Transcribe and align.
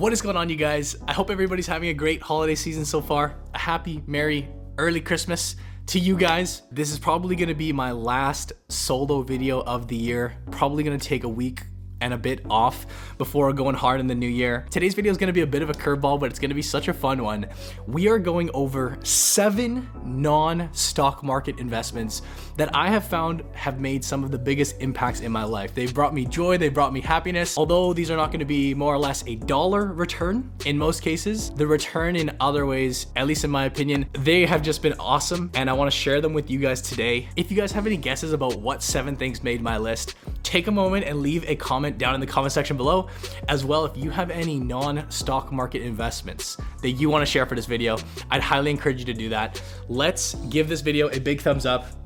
What 0.00 0.14
is 0.14 0.22
going 0.22 0.38
on, 0.38 0.48
you 0.48 0.56
guys? 0.56 0.96
I 1.06 1.12
hope 1.12 1.28
everybody's 1.28 1.66
having 1.66 1.90
a 1.90 1.92
great 1.92 2.22
holiday 2.22 2.54
season 2.54 2.86
so 2.86 3.02
far. 3.02 3.36
A 3.52 3.58
happy, 3.58 4.02
merry, 4.06 4.48
early 4.78 5.02
Christmas 5.02 5.56
to 5.88 5.98
you 5.98 6.16
guys. 6.16 6.62
This 6.72 6.90
is 6.90 6.98
probably 6.98 7.36
gonna 7.36 7.54
be 7.54 7.70
my 7.70 7.92
last 7.92 8.54
solo 8.70 9.20
video 9.20 9.60
of 9.60 9.88
the 9.88 9.96
year. 9.96 10.38
Probably 10.52 10.84
gonna 10.84 10.96
take 10.96 11.24
a 11.24 11.28
week 11.28 11.64
and 12.00 12.14
a 12.14 12.16
bit 12.16 12.40
off 12.48 12.86
before 13.18 13.52
going 13.52 13.74
hard 13.74 14.00
in 14.00 14.06
the 14.06 14.14
new 14.14 14.26
year. 14.26 14.66
Today's 14.70 14.94
video 14.94 15.12
is 15.12 15.18
to 15.18 15.34
be 15.34 15.42
a 15.42 15.46
bit 15.46 15.60
of 15.60 15.68
a 15.68 15.74
curveball, 15.74 16.18
but 16.18 16.30
it's 16.30 16.38
to 16.48 16.54
be 16.54 16.62
such 16.62 16.88
a 16.88 16.94
fun 16.94 17.22
one. 17.22 17.46
We 17.86 18.08
are 18.08 18.18
going 18.18 18.50
over 18.54 18.98
seven 19.02 19.88
non-stock 20.02 21.22
market 21.22 21.58
investments 21.58 22.22
that 22.60 22.74
I 22.76 22.90
have 22.90 23.04
found 23.04 23.42
have 23.52 23.80
made 23.80 24.04
some 24.04 24.22
of 24.22 24.30
the 24.30 24.38
biggest 24.38 24.80
impacts 24.80 25.20
in 25.20 25.32
my 25.32 25.44
life. 25.44 25.74
They've 25.74 25.92
brought 25.92 26.12
me 26.12 26.26
joy, 26.26 26.58
they've 26.58 26.72
brought 26.72 26.92
me 26.92 27.00
happiness. 27.00 27.56
Although 27.56 27.94
these 27.94 28.10
are 28.10 28.16
not 28.16 28.30
to 28.32 28.44
be 28.44 28.74
more 28.74 28.94
or 28.94 28.98
less 28.98 29.26
a 29.26 29.36
dollar 29.36 29.86
return 29.86 30.50
in 30.66 30.76
most 30.76 31.02
cases, 31.02 31.50
the 31.50 31.66
return 31.66 32.16
in 32.16 32.36
other 32.38 32.66
ways, 32.66 33.06
at 33.16 33.26
least 33.26 33.44
in 33.44 33.50
my 33.50 33.64
opinion, 33.64 34.06
they 34.12 34.46
have 34.46 34.62
just 34.62 34.82
been 34.82 34.94
awesome 35.00 35.50
and 35.54 35.70
I 35.70 35.72
want 35.72 35.90
to 35.90 35.96
share 35.96 36.20
them 36.20 36.32
with 36.32 36.50
you 36.50 36.58
guys 36.58 36.82
today. 36.82 37.28
If 37.36 37.50
you 37.50 37.56
guys 37.56 37.72
have 37.72 37.86
any 37.86 37.96
guesses 37.96 38.32
about 38.32 38.60
what 38.60 38.82
seven 38.82 39.16
things 39.16 39.42
made 39.42 39.62
my 39.62 39.78
list, 39.78 40.14
take 40.42 40.66
a 40.66 40.70
moment 40.70 41.06
and 41.06 41.20
leave 41.20 41.48
a 41.48 41.56
comment 41.56 41.96
down 41.98 42.14
in 42.14 42.20
the 42.20 42.26
comment 42.26 42.52
section 42.52 42.76
below. 42.76 43.08
As 43.48 43.64
well, 43.64 43.84
if 43.84 43.96
you 43.96 44.10
have 44.10 44.30
any 44.30 44.58
non-stock 44.58 45.52
market 45.52 45.82
investments 45.82 46.56
that 46.82 46.90
you 46.90 47.08
want 47.08 47.22
to 47.22 47.26
share 47.26 47.46
for 47.46 47.54
this 47.54 47.66
video, 47.66 47.96
I'd 48.30 48.42
highly 48.42 48.70
encourage 48.70 48.98
you 48.98 49.06
to 49.06 49.14
do 49.14 49.28
that. 49.30 49.62
Let's 49.88 50.34
give 50.50 50.68
this 50.68 50.80
video 50.80 51.08
a 51.08 51.18
big 51.18 51.40
thumbs 51.40 51.66
up. 51.66 51.99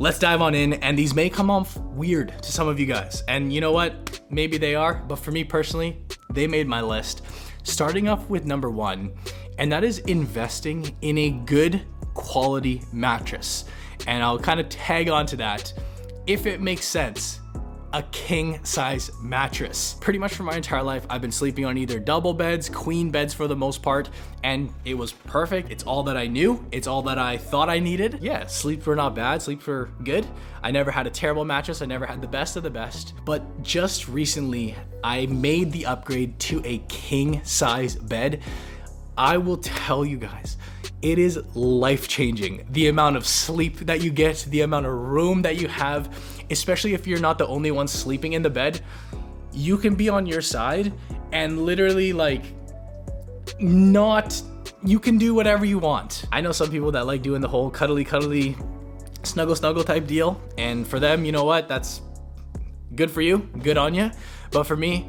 Let's 0.00 0.20
dive 0.20 0.40
on 0.40 0.54
in, 0.54 0.74
and 0.74 0.96
these 0.96 1.12
may 1.12 1.28
come 1.28 1.50
off 1.50 1.76
weird 1.76 2.32
to 2.40 2.52
some 2.52 2.68
of 2.68 2.78
you 2.78 2.86
guys. 2.86 3.24
And 3.26 3.52
you 3.52 3.60
know 3.60 3.72
what? 3.72 4.20
Maybe 4.30 4.56
they 4.56 4.76
are, 4.76 4.94
but 4.94 5.16
for 5.16 5.32
me 5.32 5.42
personally, 5.42 6.00
they 6.32 6.46
made 6.46 6.68
my 6.68 6.80
list. 6.80 7.22
Starting 7.64 8.08
off 8.08 8.30
with 8.30 8.44
number 8.46 8.70
one, 8.70 9.12
and 9.58 9.72
that 9.72 9.82
is 9.82 9.98
investing 9.98 10.96
in 11.02 11.18
a 11.18 11.30
good 11.30 11.82
quality 12.14 12.80
mattress. 12.92 13.64
And 14.06 14.22
I'll 14.22 14.38
kind 14.38 14.60
of 14.60 14.68
tag 14.68 15.08
on 15.08 15.26
to 15.26 15.36
that 15.38 15.72
if 16.28 16.46
it 16.46 16.60
makes 16.60 16.84
sense 16.84 17.40
a 17.92 18.02
king 18.04 18.64
size 18.64 19.10
mattress. 19.20 19.96
Pretty 20.00 20.18
much 20.18 20.34
for 20.34 20.42
my 20.42 20.56
entire 20.56 20.82
life, 20.82 21.06
I've 21.08 21.20
been 21.20 21.32
sleeping 21.32 21.64
on 21.64 21.78
either 21.78 21.98
double 21.98 22.34
beds, 22.34 22.68
queen 22.68 23.10
beds 23.10 23.32
for 23.32 23.46
the 23.46 23.56
most 23.56 23.82
part, 23.82 24.10
and 24.42 24.72
it 24.84 24.94
was 24.94 25.12
perfect. 25.12 25.70
It's 25.70 25.84
all 25.84 26.02
that 26.04 26.16
I 26.16 26.26
knew. 26.26 26.64
It's 26.70 26.86
all 26.86 27.02
that 27.02 27.18
I 27.18 27.36
thought 27.36 27.68
I 27.68 27.78
needed. 27.78 28.18
Yeah, 28.20 28.46
sleeps 28.46 28.86
were 28.86 28.96
not 28.96 29.14
bad, 29.14 29.42
sleeps 29.42 29.66
were 29.66 29.90
good. 30.04 30.26
I 30.62 30.70
never 30.70 30.90
had 30.90 31.06
a 31.06 31.10
terrible 31.10 31.44
mattress. 31.44 31.82
I 31.82 31.86
never 31.86 32.06
had 32.06 32.20
the 32.20 32.28
best 32.28 32.56
of 32.56 32.62
the 32.62 32.70
best. 32.70 33.14
But 33.24 33.62
just 33.62 34.08
recently, 34.08 34.74
I 35.02 35.26
made 35.26 35.72
the 35.72 35.86
upgrade 35.86 36.38
to 36.40 36.60
a 36.64 36.78
king 36.88 37.42
size 37.44 37.94
bed. 37.94 38.42
I 39.16 39.36
will 39.38 39.56
tell 39.56 40.04
you 40.04 40.16
guys, 40.16 40.56
it 41.02 41.18
is 41.18 41.38
life 41.54 42.08
changing. 42.08 42.66
The 42.70 42.88
amount 42.88 43.16
of 43.16 43.26
sleep 43.26 43.78
that 43.80 44.00
you 44.00 44.10
get, 44.10 44.46
the 44.48 44.62
amount 44.62 44.86
of 44.86 44.92
room 44.92 45.42
that 45.42 45.56
you 45.56 45.68
have, 45.68 46.12
especially 46.50 46.94
if 46.94 47.06
you're 47.06 47.20
not 47.20 47.38
the 47.38 47.46
only 47.46 47.70
one 47.70 47.88
sleeping 47.88 48.32
in 48.32 48.42
the 48.42 48.50
bed, 48.50 48.80
you 49.52 49.76
can 49.76 49.94
be 49.94 50.08
on 50.08 50.26
your 50.26 50.42
side 50.42 50.92
and 51.32 51.62
literally 51.62 52.12
like 52.12 52.44
not 53.60 54.40
you 54.84 55.00
can 55.00 55.18
do 55.18 55.34
whatever 55.34 55.64
you 55.64 55.78
want. 55.78 56.24
I 56.30 56.40
know 56.40 56.52
some 56.52 56.70
people 56.70 56.92
that 56.92 57.06
like 57.06 57.22
doing 57.22 57.40
the 57.40 57.48
whole 57.48 57.70
cuddly 57.70 58.04
cuddly 58.04 58.56
snuggle 59.22 59.56
snuggle 59.56 59.84
type 59.84 60.06
deal 60.06 60.40
and 60.56 60.86
for 60.86 61.00
them, 61.00 61.24
you 61.24 61.32
know 61.32 61.44
what? 61.44 61.68
That's 61.68 62.00
good 62.94 63.10
for 63.10 63.20
you. 63.20 63.38
Good 63.62 63.76
on 63.76 63.94
you. 63.94 64.10
But 64.50 64.64
for 64.64 64.76
me, 64.76 65.08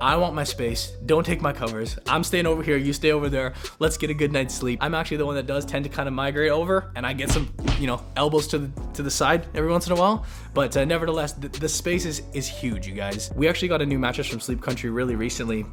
I 0.00 0.16
want 0.16 0.34
my 0.34 0.44
space. 0.44 0.92
Don't 1.06 1.24
take 1.24 1.40
my 1.40 1.52
covers. 1.52 1.98
I'm 2.06 2.22
staying 2.22 2.46
over 2.46 2.62
here. 2.62 2.76
You 2.76 2.92
stay 2.92 3.12
over 3.12 3.28
there. 3.28 3.54
Let's 3.78 3.96
get 3.96 4.10
a 4.10 4.14
good 4.14 4.32
night's 4.32 4.54
sleep. 4.54 4.78
I'm 4.82 4.94
actually 4.94 5.16
the 5.18 5.26
one 5.26 5.36
that 5.36 5.46
does 5.46 5.64
tend 5.64 5.84
to 5.84 5.90
kind 5.90 6.06
of 6.06 6.14
migrate 6.14 6.50
over, 6.50 6.92
and 6.94 7.06
I 7.06 7.12
get 7.12 7.30
some, 7.30 7.52
you 7.78 7.86
know, 7.86 8.02
elbows 8.16 8.46
to 8.48 8.58
the 8.58 8.70
to 8.94 9.02
the 9.02 9.10
side 9.10 9.46
every 9.54 9.70
once 9.70 9.86
in 9.86 9.92
a 9.92 9.96
while. 9.96 10.26
But 10.52 10.76
uh, 10.76 10.84
nevertheless, 10.84 11.32
the, 11.32 11.48
the 11.48 11.68
space 11.68 12.04
is 12.04 12.22
is 12.34 12.46
huge, 12.48 12.86
you 12.86 12.94
guys. 12.94 13.30
We 13.34 13.48
actually 13.48 13.68
got 13.68 13.80
a 13.82 13.86
new 13.86 13.98
mattress 13.98 14.26
from 14.26 14.40
Sleep 14.40 14.60
Country 14.60 14.90
really 14.90 15.16
recently 15.16 15.64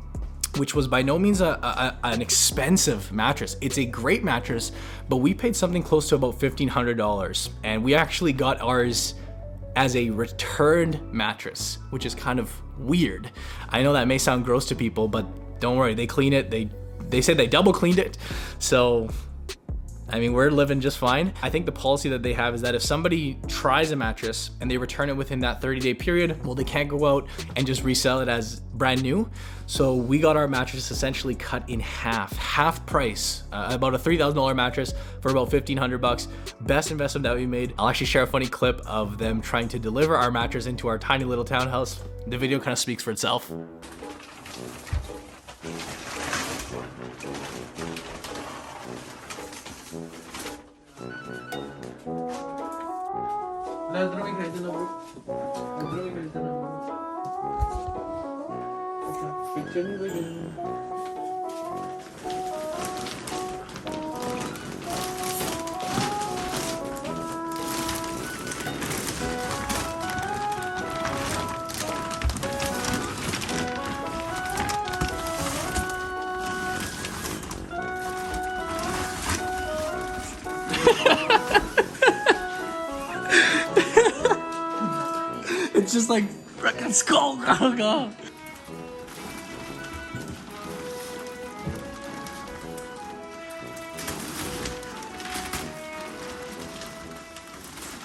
which 0.58 0.76
was 0.76 0.88
by 0.88 1.02
no 1.02 1.18
means 1.18 1.42
a, 1.42 1.47
a, 1.47 1.97
an 2.03 2.22
expensive 2.22 3.12
mattress. 3.12 3.58
It's 3.62 3.78
a 3.80 3.86
great 3.86 4.24
mattress, 4.24 4.72
but 5.09 5.18
we 5.18 5.34
paid 5.34 5.56
something 5.56 5.81
close 5.81 6.09
to 6.09 6.16
about 6.16 6.40
$1,500. 6.40 7.50
And 7.64 7.84
we 7.84 7.96
actually 7.96 8.34
got 8.34 8.62
ours 8.62 9.16
as 9.75 9.95
a 9.95 10.09
returned 10.09 11.01
mattress, 11.11 11.79
which 11.89 12.06
is 12.06 12.13
kind 12.16 12.39
of 12.39 12.51
weird. 12.78 13.31
I 13.69 13.84
know 13.84 13.94
that 13.94 14.07
may 14.07 14.17
sound 14.17 14.45
gross 14.45 14.67
to 14.67 14.75
people, 14.75 15.07
but 15.07 15.59
don't 15.59 15.78
worry, 15.78 15.94
they 15.94 16.07
clean 16.07 16.34
it. 16.34 16.51
They 16.51 16.69
they 17.09 17.22
said 17.22 17.38
they 17.38 17.47
double 17.47 17.73
cleaned 17.73 18.00
it. 18.00 18.17
So 18.59 19.09
I 20.13 20.19
mean, 20.19 20.34
we're 20.34 20.51
living 20.51 20.79
just 20.79 21.00
fine. 21.00 21.34
I 21.41 21.50
think 21.50 21.66
the 21.66 21.72
policy 21.72 22.07
that 22.09 22.22
they 22.22 22.34
have 22.34 22.53
is 22.53 22.62
that 22.62 22.75
if 22.75 22.84
somebody 22.84 23.40
tries 23.47 23.90
a 23.90 23.96
mattress 23.96 24.51
and 24.62 24.69
they 24.69 24.78
return 24.78 25.09
it 25.09 25.18
within 25.18 25.40
that 25.40 25.59
30 25.59 25.79
day 25.79 25.96
period, 25.96 26.46
well, 26.46 26.53
they 26.53 26.63
can't 26.63 26.88
go 26.88 27.07
out 27.07 27.28
and 27.56 27.66
just 27.66 27.84
resell 27.84 28.19
it 28.19 28.29
as 28.29 28.59
brand 28.59 29.02
new. 29.02 29.28
So 29.66 29.96
we 29.96 30.19
got 30.19 30.38
our 30.38 30.47
mattress 30.47 30.91
essentially 30.91 31.34
cut 31.34 31.68
in 31.68 31.79
half, 31.79 32.31
half 32.38 32.85
price, 32.85 33.41
uh, 33.52 33.69
about 33.72 33.96
a 33.96 33.97
$3,000 33.97 34.56
mattress 34.56 34.94
for 35.19 35.31
about 35.31 35.52
1500 35.52 35.97
bucks. 35.97 36.28
Best 36.62 36.91
investment 36.91 37.23
that 37.23 37.35
we 37.35 37.47
made. 37.47 37.73
I'll 37.79 37.90
actually 37.90 38.06
share 38.06 38.22
a 38.22 38.28
funny 38.28 38.46
clip 38.46 38.81
of 38.85 39.18
them 39.18 39.41
trying 39.41 39.68
to 39.69 39.79
deliver 39.79 40.16
our 40.16 40.29
mattress 40.29 40.68
into 40.68 40.88
our 40.90 41.00
tiny 41.00 41.23
little 41.23 41.44
townhouse. 41.44 42.03
The 42.28 42.38
video 42.38 42.59
kind 42.59 42.73
of 42.73 42.78
speaks 42.78 43.02
for 43.02 43.09
itself. 43.09 43.52
Dahil 53.94 54.09
drawing 54.09 54.38
ready 54.42 54.59
na 54.66 54.70
bro. 54.74 54.86
Drawing 55.78 56.14
ready 56.18 56.34
na 56.34 56.50
bro. 56.50 56.70
Picture 59.54 59.86
niyo 59.86 59.98
ba 60.02 60.08
yun? 60.09 60.93
Just 85.94 86.09
like. 86.09 86.26
Oh 87.62 87.76
god. 87.78 88.16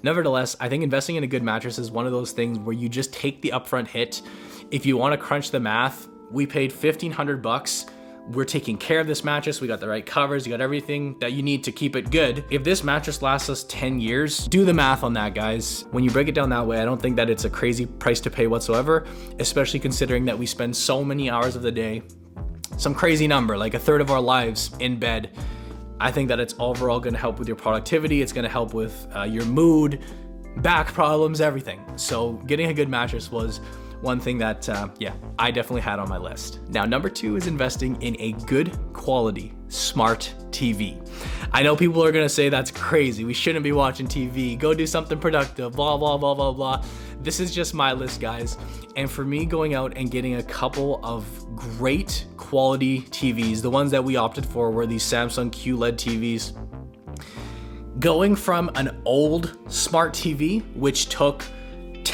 Nevertheless, 0.02 0.56
I 0.60 0.68
think 0.68 0.84
investing 0.84 1.16
in 1.16 1.24
a 1.24 1.26
good 1.26 1.42
mattress 1.42 1.78
is 1.78 1.90
one 1.90 2.06
of 2.06 2.12
those 2.12 2.32
things 2.32 2.58
where 2.58 2.74
you 2.74 2.88
just 2.88 3.12
take 3.12 3.42
the 3.42 3.50
upfront 3.50 3.88
hit. 3.88 4.22
If 4.70 4.86
you 4.86 4.96
want 4.96 5.12
to 5.12 5.18
crunch 5.18 5.50
the 5.50 5.60
math, 5.60 6.08
we 6.30 6.46
paid 6.46 6.70
1500 6.70 7.42
bucks 7.42 7.86
we're 8.30 8.44
taking 8.44 8.76
care 8.76 9.00
of 9.00 9.06
this 9.06 9.24
mattress. 9.24 9.60
We 9.60 9.68
got 9.68 9.80
the 9.80 9.88
right 9.88 10.04
covers. 10.04 10.46
You 10.46 10.52
got 10.52 10.60
everything 10.60 11.18
that 11.20 11.32
you 11.32 11.42
need 11.42 11.64
to 11.64 11.72
keep 11.72 11.96
it 11.96 12.10
good. 12.10 12.44
If 12.50 12.62
this 12.62 12.84
mattress 12.84 13.22
lasts 13.22 13.48
us 13.48 13.64
10 13.64 14.00
years, 14.00 14.46
do 14.48 14.64
the 14.64 14.74
math 14.74 15.02
on 15.02 15.14
that, 15.14 15.34
guys. 15.34 15.86
When 15.92 16.04
you 16.04 16.10
break 16.10 16.28
it 16.28 16.34
down 16.34 16.50
that 16.50 16.66
way, 16.66 16.80
I 16.80 16.84
don't 16.84 17.00
think 17.00 17.16
that 17.16 17.30
it's 17.30 17.44
a 17.44 17.50
crazy 17.50 17.86
price 17.86 18.20
to 18.20 18.30
pay 18.30 18.46
whatsoever, 18.46 19.06
especially 19.38 19.80
considering 19.80 20.24
that 20.26 20.38
we 20.38 20.46
spend 20.46 20.76
so 20.76 21.02
many 21.02 21.30
hours 21.30 21.56
of 21.56 21.62
the 21.62 21.72
day, 21.72 22.02
some 22.76 22.94
crazy 22.94 23.26
number, 23.26 23.56
like 23.56 23.74
a 23.74 23.78
third 23.78 24.00
of 24.00 24.10
our 24.10 24.20
lives 24.20 24.72
in 24.78 24.98
bed. 24.98 25.30
I 26.00 26.12
think 26.12 26.28
that 26.28 26.38
it's 26.38 26.54
overall 26.58 27.00
to 27.00 27.16
help 27.16 27.38
with 27.38 27.48
your 27.48 27.56
productivity. 27.56 28.20
It's 28.20 28.32
to 28.32 28.48
help 28.48 28.74
with 28.74 29.06
uh, 29.16 29.22
your 29.22 29.44
mood, 29.46 30.04
back 30.58 30.92
problems, 30.92 31.40
everything. 31.40 31.80
So 31.96 32.34
getting 32.46 32.68
a 32.68 32.74
good 32.74 32.88
mattress 32.88 33.32
was 33.32 33.60
one 34.00 34.20
thing 34.20 34.38
that, 34.38 34.68
uh, 34.68 34.88
yeah, 34.98 35.14
I 35.38 35.50
definitely 35.50 35.80
had 35.82 35.98
on 35.98 36.08
my 36.08 36.18
list. 36.18 36.60
Now, 36.68 36.84
number 36.84 37.08
two 37.08 37.36
is 37.36 37.46
investing 37.46 38.00
in 38.02 38.16
a 38.20 38.32
good 38.46 38.78
quality 38.92 39.54
smart 39.68 40.34
TV. 40.50 40.96
I 41.52 41.62
know 41.62 41.76
people 41.76 42.02
are 42.04 42.12
gonna 42.12 42.28
say 42.28 42.48
that's 42.48 42.70
crazy. 42.70 43.24
We 43.24 43.34
shouldn't 43.34 43.64
be 43.64 43.72
watching 43.72 44.06
TV. 44.06 44.58
Go 44.58 44.72
do 44.74 44.86
something 44.86 45.18
productive, 45.18 45.72
blah, 45.72 45.96
blah, 45.96 46.16
blah, 46.16 46.34
blah, 46.34 46.52
blah. 46.52 46.84
This 47.20 47.40
is 47.40 47.52
just 47.52 47.74
my 47.74 47.92
list, 47.92 48.20
guys. 48.20 48.56
And 48.96 49.10
for 49.10 49.24
me, 49.24 49.44
going 49.44 49.74
out 49.74 49.92
and 49.96 50.10
getting 50.10 50.36
a 50.36 50.42
couple 50.42 51.00
of 51.02 51.26
great 51.56 52.26
quality 52.36 53.02
TVs, 53.02 53.60
the 53.60 53.70
ones 53.70 53.90
that 53.90 54.02
we 54.02 54.16
opted 54.16 54.46
for 54.46 54.70
were 54.70 54.86
these 54.86 55.02
Samsung 55.02 55.50
QLED 55.50 55.94
TVs. 55.96 56.52
Going 58.00 58.36
from 58.36 58.70
an 58.76 59.02
old 59.04 59.58
smart 59.66 60.12
TV, 60.14 60.62
which 60.76 61.08
took 61.08 61.44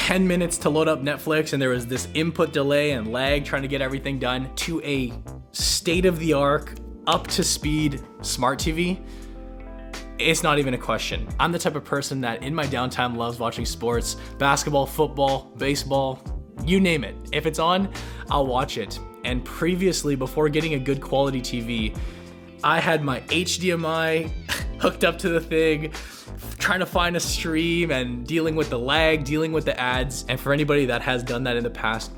10 0.05 0.27
minutes 0.27 0.59
to 0.59 0.69
load 0.69 0.87
up 0.87 1.01
Netflix 1.01 1.53
and 1.53 1.59
there 1.59 1.71
was 1.71 1.87
this 1.87 2.07
input 2.13 2.53
delay 2.53 2.91
and 2.91 3.11
lag 3.11 3.43
trying 3.43 3.63
to 3.63 3.67
get 3.67 3.81
everything 3.81 4.19
done 4.19 4.53
to 4.53 4.79
a 4.83 5.11
state 5.51 6.05
of 6.05 6.19
the 6.19 6.31
art, 6.31 6.79
up 7.07 7.25
to 7.25 7.43
speed 7.43 7.99
smart 8.21 8.59
TV, 8.59 9.03
it's 10.19 10.43
not 10.43 10.59
even 10.59 10.75
a 10.75 10.77
question. 10.77 11.27
I'm 11.39 11.51
the 11.51 11.57
type 11.57 11.75
of 11.75 11.83
person 11.83 12.21
that 12.21 12.43
in 12.43 12.53
my 12.53 12.67
downtime 12.67 13.17
loves 13.17 13.39
watching 13.39 13.65
sports, 13.65 14.17
basketball, 14.37 14.85
football, 14.85 15.51
baseball, 15.57 16.21
you 16.63 16.79
name 16.79 17.03
it. 17.03 17.15
If 17.31 17.47
it's 17.47 17.57
on, 17.57 17.91
I'll 18.29 18.45
watch 18.45 18.77
it. 18.77 18.99
And 19.23 19.43
previously, 19.43 20.15
before 20.15 20.49
getting 20.49 20.75
a 20.75 20.79
good 20.79 21.01
quality 21.01 21.41
TV, 21.41 21.97
I 22.63 22.79
had 22.79 23.03
my 23.03 23.21
HDMI 23.21 24.31
hooked 24.79 25.03
up 25.03 25.17
to 25.19 25.29
the 25.29 25.41
thing, 25.41 25.93
trying 26.57 26.79
to 26.79 26.85
find 26.85 27.15
a 27.15 27.19
stream 27.19 27.91
and 27.91 28.25
dealing 28.25 28.55
with 28.55 28.69
the 28.69 28.79
lag, 28.79 29.23
dealing 29.23 29.51
with 29.51 29.65
the 29.65 29.79
ads. 29.79 30.25
And 30.27 30.39
for 30.39 30.53
anybody 30.53 30.85
that 30.85 31.01
has 31.01 31.23
done 31.23 31.43
that 31.43 31.55
in 31.55 31.63
the 31.63 31.69
past, 31.69 32.11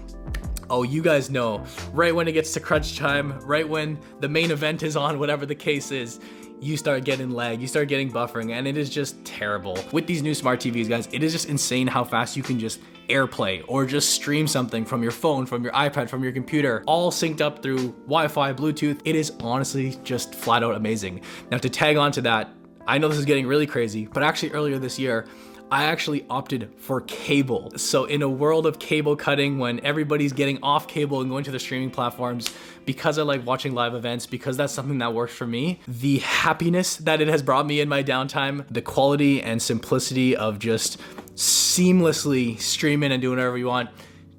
oh, 0.70 0.84
you 0.84 1.02
guys 1.02 1.30
know, 1.30 1.64
right 1.94 2.14
when 2.14 2.28
it 2.28 2.34
gets 2.34 2.54
to 2.54 2.60
crunch 2.60 2.98
time, 2.98 3.40
right 3.42 3.68
when 3.68 3.98
the 4.20 4.30
main 4.30 4.52
event 4.52 4.84
is 4.84 4.96
on, 4.96 5.20
whatever 5.20 5.46
the 5.46 5.56
case 5.56 5.92
is, 5.92 6.20
you 6.60 6.76
start 6.76 7.04
getting 7.04 7.30
lag, 7.30 7.62
you 7.62 7.68
start 7.68 7.88
getting 7.88 8.12
buffering, 8.12 8.52
and 8.52 8.68
it 8.68 8.78
is 8.78 8.90
just 8.90 9.24
terrible. 9.24 9.78
With 9.92 10.08
these 10.08 10.24
new 10.24 10.34
smart 10.34 10.60
TVs, 10.60 10.90
guys, 10.90 11.08
it 11.12 11.24
is 11.24 11.32
just 11.32 11.48
insane 11.50 11.88
how 11.88 12.04
fast 12.04 12.36
you 12.36 12.44
can 12.44 12.60
just 12.60 12.80
AirPlay 13.10 13.64
or 13.68 13.86
just 13.86 14.12
stream 14.12 14.48
something 14.48 14.86
from 14.86 15.04
your 15.04 15.12
phone, 15.12 15.46
from 15.46 15.64
your 15.64 15.74
iPad, 15.74 16.10
from 16.10 16.24
your 16.24 16.32
computer, 16.32 16.84
all 16.88 17.12
synced 17.12 17.42
up 17.42 17.62
through 17.62 17.94
Wi 18.06 18.28
Fi, 18.28 18.54
Bluetooth. 18.54 19.00
It 19.06 19.16
is 19.16 19.32
honestly 19.40 19.98
just 20.04 20.36
flat 20.36 20.64
out 20.64 20.76
amazing. 20.76 21.22
Now, 21.52 21.58
to 21.58 21.70
tag 21.70 21.98
on 21.98 22.12
to 22.14 22.22
that, 22.22 22.50
I 22.88 22.98
know 22.98 23.10
this 23.10 23.18
is 23.18 23.26
getting 23.26 23.48
really 23.48 23.68
crazy, 23.68 24.06
but 24.06 24.24
actually, 24.24 24.52
earlier 24.52 24.80
this 24.80 24.98
year, 24.98 25.28
I 25.70 25.84
actually 25.84 26.26
opted 26.30 26.74
for 26.78 27.02
cable. 27.02 27.74
So, 27.76 28.06
in 28.06 28.22
a 28.22 28.30
world 28.30 28.66
of 28.66 28.80
cable 28.80 29.18
cutting, 29.18 29.60
when 29.60 29.84
everybody's 29.86 30.32
getting 30.32 30.60
off 30.64 30.88
cable 30.88 31.20
and 31.20 31.30
going 31.30 31.44
to 31.44 31.52
the 31.52 31.60
streaming 31.60 31.92
platforms, 31.92 32.50
because 32.86 33.18
I 33.18 33.24
like 33.24 33.46
watching 33.46 33.74
live 33.74 33.94
events, 33.94 34.26
because 34.26 34.56
that's 34.56 34.72
something 34.72 35.00
that 35.00 35.14
works 35.14 35.34
for 35.34 35.46
me, 35.46 35.82
the 35.86 36.20
happiness 36.20 36.96
that 36.98 37.20
it 37.20 37.28
has 37.28 37.44
brought 37.44 37.68
me 37.68 37.82
in 37.82 37.90
my 37.90 38.02
downtime, 38.02 38.66
the 38.72 38.82
quality 38.82 39.42
and 39.42 39.62
simplicity 39.62 40.38
of 40.38 40.58
just 40.60 41.02
seamlessly 41.38 42.60
streaming 42.60 43.12
and 43.12 43.22
doing 43.22 43.38
whatever 43.38 43.58
you 43.60 43.68
want, 43.68 43.92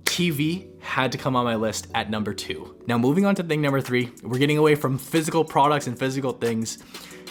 TV 0.05 0.67
had 0.83 1.13
to 1.13 1.19
come 1.19 1.37
on 1.37 1.45
my 1.45 1.55
list 1.55 1.87
at 1.95 2.11
number 2.11 2.35
two. 2.35 2.77
Now, 2.89 2.99
moving 2.99 3.25
on 3.25 3.37
to 3.37 3.45
thing 3.45 3.63
number 3.63 3.81
three, 3.81 4.11
we're 4.25 4.39
getting 4.39 4.59
away 4.59 4.75
from 4.75 4.99
physical 4.99 5.45
products 5.45 5.87
and 5.87 5.97
physical 5.97 6.33
things. 6.33 6.79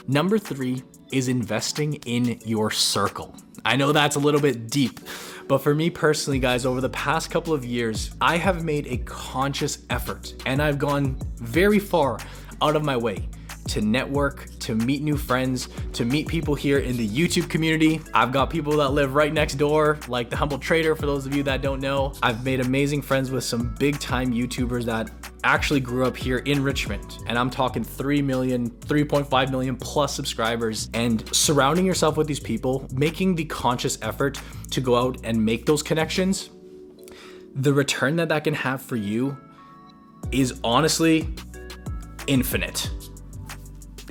Number 0.08 0.40
three 0.40 0.84
is 1.12 1.28
investing 1.28 1.96
in 2.06 2.40
your 2.46 2.72
circle. 2.72 3.36
I 3.66 3.76
know 3.76 3.92
that's 3.92 4.16
a 4.16 4.20
little 4.20 4.40
bit 4.40 4.70
deep, 4.70 5.02
but 5.50 5.58
for 5.58 5.76
me 5.76 5.90
personally, 5.90 6.40
guys, 6.40 6.66
over 6.66 6.80
the 6.80 6.90
past 6.90 7.30
couple 7.30 7.54
of 7.54 7.66
years, 7.66 8.12
I 8.22 8.38
have 8.38 8.64
made 8.64 8.88
a 8.88 8.98
conscious 9.00 9.80
effort 9.90 10.34
and 10.46 10.62
I've 10.62 10.80
gone 10.80 11.18
very 11.36 11.80
far 11.80 12.20
out 12.62 12.78
of 12.78 12.86
my 12.86 12.96
way 12.96 13.28
to 13.68 13.82
network, 13.82 14.50
to 14.60 14.76
meet 14.76 15.02
new 15.02 15.18
friends, 15.18 15.70
to 15.94 16.06
meet 16.06 16.28
people 16.28 16.56
here 16.56 16.80
in 16.80 16.98
the 16.98 17.08
YouTube 17.08 17.50
community. 17.50 18.02
I've 18.14 18.32
got 18.32 18.50
people 18.50 18.78
that 18.78 18.90
live 18.90 19.16
right 19.16 19.34
next 19.34 19.56
door, 19.56 20.00
like 20.08 20.30
the 20.30 20.36
Humble 20.36 20.58
Trader, 20.58 20.96
for 20.96 21.06
those 21.06 21.26
of 21.26 21.36
you 21.36 21.44
that 21.44 21.62
don't 21.62 21.80
know. 21.80 22.14
I've 22.24 22.44
made 22.44 22.60
amazing 22.60 23.02
friends 23.02 23.32
with 23.32 23.44
some 23.44 23.76
big 23.80 24.00
time 24.00 24.32
YouTubers 24.34 24.86
that 24.86 25.10
actually 25.44 25.80
grew 25.80 26.06
up 26.06 26.18
here 26.18 26.40
in 26.40 26.64
Richmond. 26.64 27.20
And 27.28 27.38
I'm 27.38 27.50
talking 27.50 27.84
3 27.84 28.22
million, 28.22 28.70
3.5 28.70 29.52
million 29.52 29.76
plus 29.76 30.14
subscribers. 30.14 30.90
And 30.94 31.24
surrounding 31.36 31.86
yourself 31.86 32.18
with 32.18 32.28
these 32.28 32.40
people, 32.40 32.88
making 32.92 33.36
the 33.36 33.46
conscious 33.46 33.98
effort 34.02 34.42
to 34.72 34.82
go 34.82 34.96
out 34.96 35.18
and 35.24 35.44
make 35.44 35.66
those 35.66 35.84
connections, 35.84 36.50
the 37.56 37.74
return 37.74 38.16
that 38.18 38.30
that 38.30 38.44
can 38.44 38.54
have 38.54 38.82
for 38.82 38.96
you 38.96 39.38
is 40.32 40.60
honestly 40.64 41.28
infinite 42.28 42.92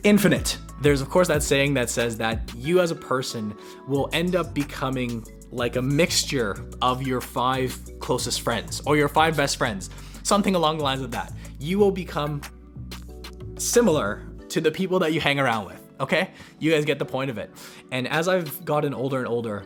infinite. 0.06 0.56
There's, 0.81 1.00
of 1.00 1.11
course, 1.11 1.26
that 1.29 1.43
saying 1.43 1.75
that 1.75 1.91
says 1.91 2.17
that 2.19 2.53
you 2.55 2.81
as 2.81 2.93
a 2.93 2.94
person 2.94 3.56
will 3.88 4.08
end 4.12 4.37
up 4.37 4.55
becoming 4.55 5.26
like 5.50 5.76
a 5.76 5.82
mixture 5.82 6.64
of 6.81 7.03
your 7.03 7.20
five 7.20 7.76
closest 7.99 8.43
friends 8.43 8.81
or 8.87 8.97
your 8.97 9.08
five 9.08 9.37
best 9.37 9.56
friends, 9.56 9.91
something 10.23 10.55
along 10.55 10.79
the 10.79 10.85
lines 10.85 11.03
of 11.03 11.11
that. 11.11 11.32
You 11.58 11.79
will 11.79 11.91
become 11.91 12.41
similar 13.58 14.23
to 14.49 14.61
the 14.61 14.70
people 14.70 15.00
that 15.00 15.12
you 15.12 15.20
hang 15.20 15.41
around 15.41 15.67
with, 15.67 15.81
okay? 15.99 16.31
You 16.61 16.70
guys 16.70 16.85
get 16.85 17.00
the 17.00 17.05
point 17.05 17.31
of 17.31 17.38
it. 17.38 17.50
And 17.91 18.06
as 18.06 18.29
I've 18.29 18.64
gotten 18.64 18.94
older 18.94 19.19
and 19.19 19.26
older, 19.26 19.64